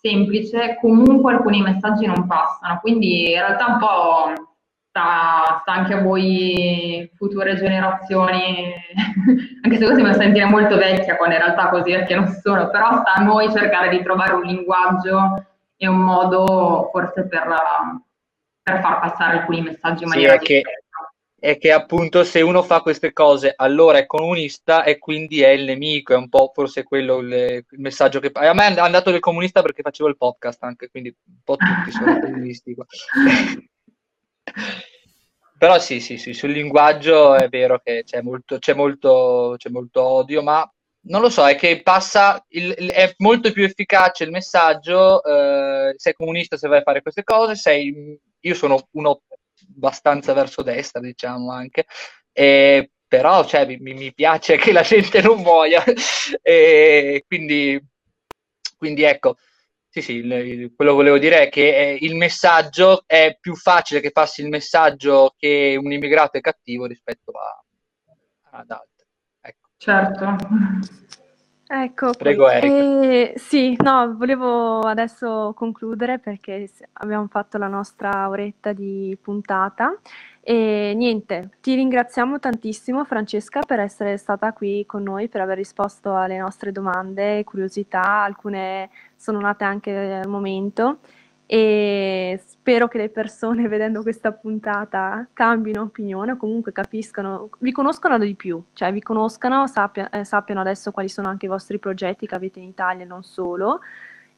[0.00, 2.80] semplice, comunque alcuni messaggi non passano.
[2.80, 4.32] Quindi in realtà un po'
[4.88, 8.74] sta, sta anche a voi future generazioni,
[9.62, 12.98] anche se così mi sentire molto vecchia quando in realtà così perché non sono, però
[12.98, 15.44] sta a noi cercare di trovare un linguaggio
[15.76, 17.46] e un modo forse per
[18.62, 20.62] per far passare alcuni messaggi in maniera sì, è che,
[21.38, 25.64] è che appunto se uno fa queste cose allora è comunista e quindi è il
[25.64, 28.30] nemico, è un po' forse quello il, il messaggio che...
[28.32, 31.90] A me è andato del comunista perché facevo il podcast anche, quindi un po' tutti
[31.90, 32.86] sono comunisti qua.
[35.58, 40.02] Però sì, sì, sì, sul linguaggio è vero che c'è molto, c'è molto, c'è molto
[40.02, 40.68] odio, ma
[41.02, 46.14] non lo so, è che passa, il, è molto più efficace il messaggio, eh, sei
[46.14, 49.22] comunista se vai a fare queste cose, sei, io sono uno
[49.74, 51.86] abbastanza verso destra, diciamo anche,
[52.32, 55.82] e, però cioè, mi, mi, piace che la gente non muoia,
[56.42, 57.80] e quindi,
[58.76, 59.36] quindi ecco,
[59.88, 60.20] sì sì,
[60.74, 65.34] quello che volevo dire è che il messaggio è più facile che passi il messaggio
[65.36, 67.62] che un immigrato è cattivo rispetto a,
[68.58, 68.90] ad altri.
[69.76, 70.36] Certo.
[71.74, 79.16] Ecco, Prego eh, sì, no, volevo adesso concludere perché abbiamo fatto la nostra oretta di
[79.18, 79.98] puntata.
[80.42, 86.14] E niente, ti ringraziamo tantissimo Francesca per essere stata qui con noi, per aver risposto
[86.14, 90.98] alle nostre domande e curiosità, alcune sono nate anche al momento
[91.54, 98.16] e spero che le persone vedendo questa puntata cambino opinione o comunque capiscano, vi conoscano
[98.16, 102.26] di più, cioè vi conoscano, sappia, eh, sappiano adesso quali sono anche i vostri progetti
[102.26, 103.80] che avete in Italia e non solo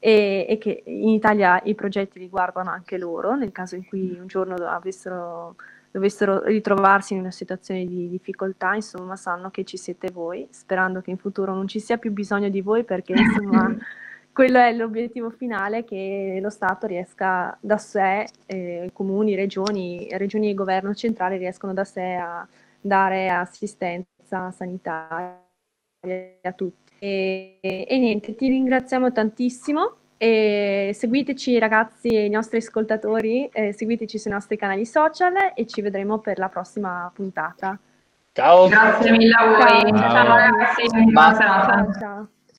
[0.00, 4.26] e, e, che in Italia i progetti riguardano anche loro nel caso in cui un
[4.26, 5.54] giorno avessero,
[5.92, 11.12] dovessero ritrovarsi in una situazione di difficoltà, insomma sanno che ci siete voi, sperando che
[11.12, 13.72] in futuro non ci sia più bisogno di voi perché insomma
[14.34, 20.54] quello è l'obiettivo finale, che lo Stato riesca da sé, eh, comuni, regioni, regioni e
[20.54, 22.46] governo centrale riescono da sé a
[22.80, 25.38] dare assistenza sanitaria
[26.42, 26.92] a tutti.
[26.98, 29.96] E, e niente, ti ringraziamo tantissimo.
[30.16, 35.80] E seguiteci ragazzi e i nostri ascoltatori, eh, seguiteci sui nostri canali social e ci
[35.80, 37.78] vedremo per la prossima puntata.
[38.32, 38.66] Ciao.
[38.68, 39.90] Grazie mille a voi.
[39.90, 40.88] Ciao, ciao ragazzi.
[41.04, 41.92] Buona serata.
[42.00, 42.28] Ciao.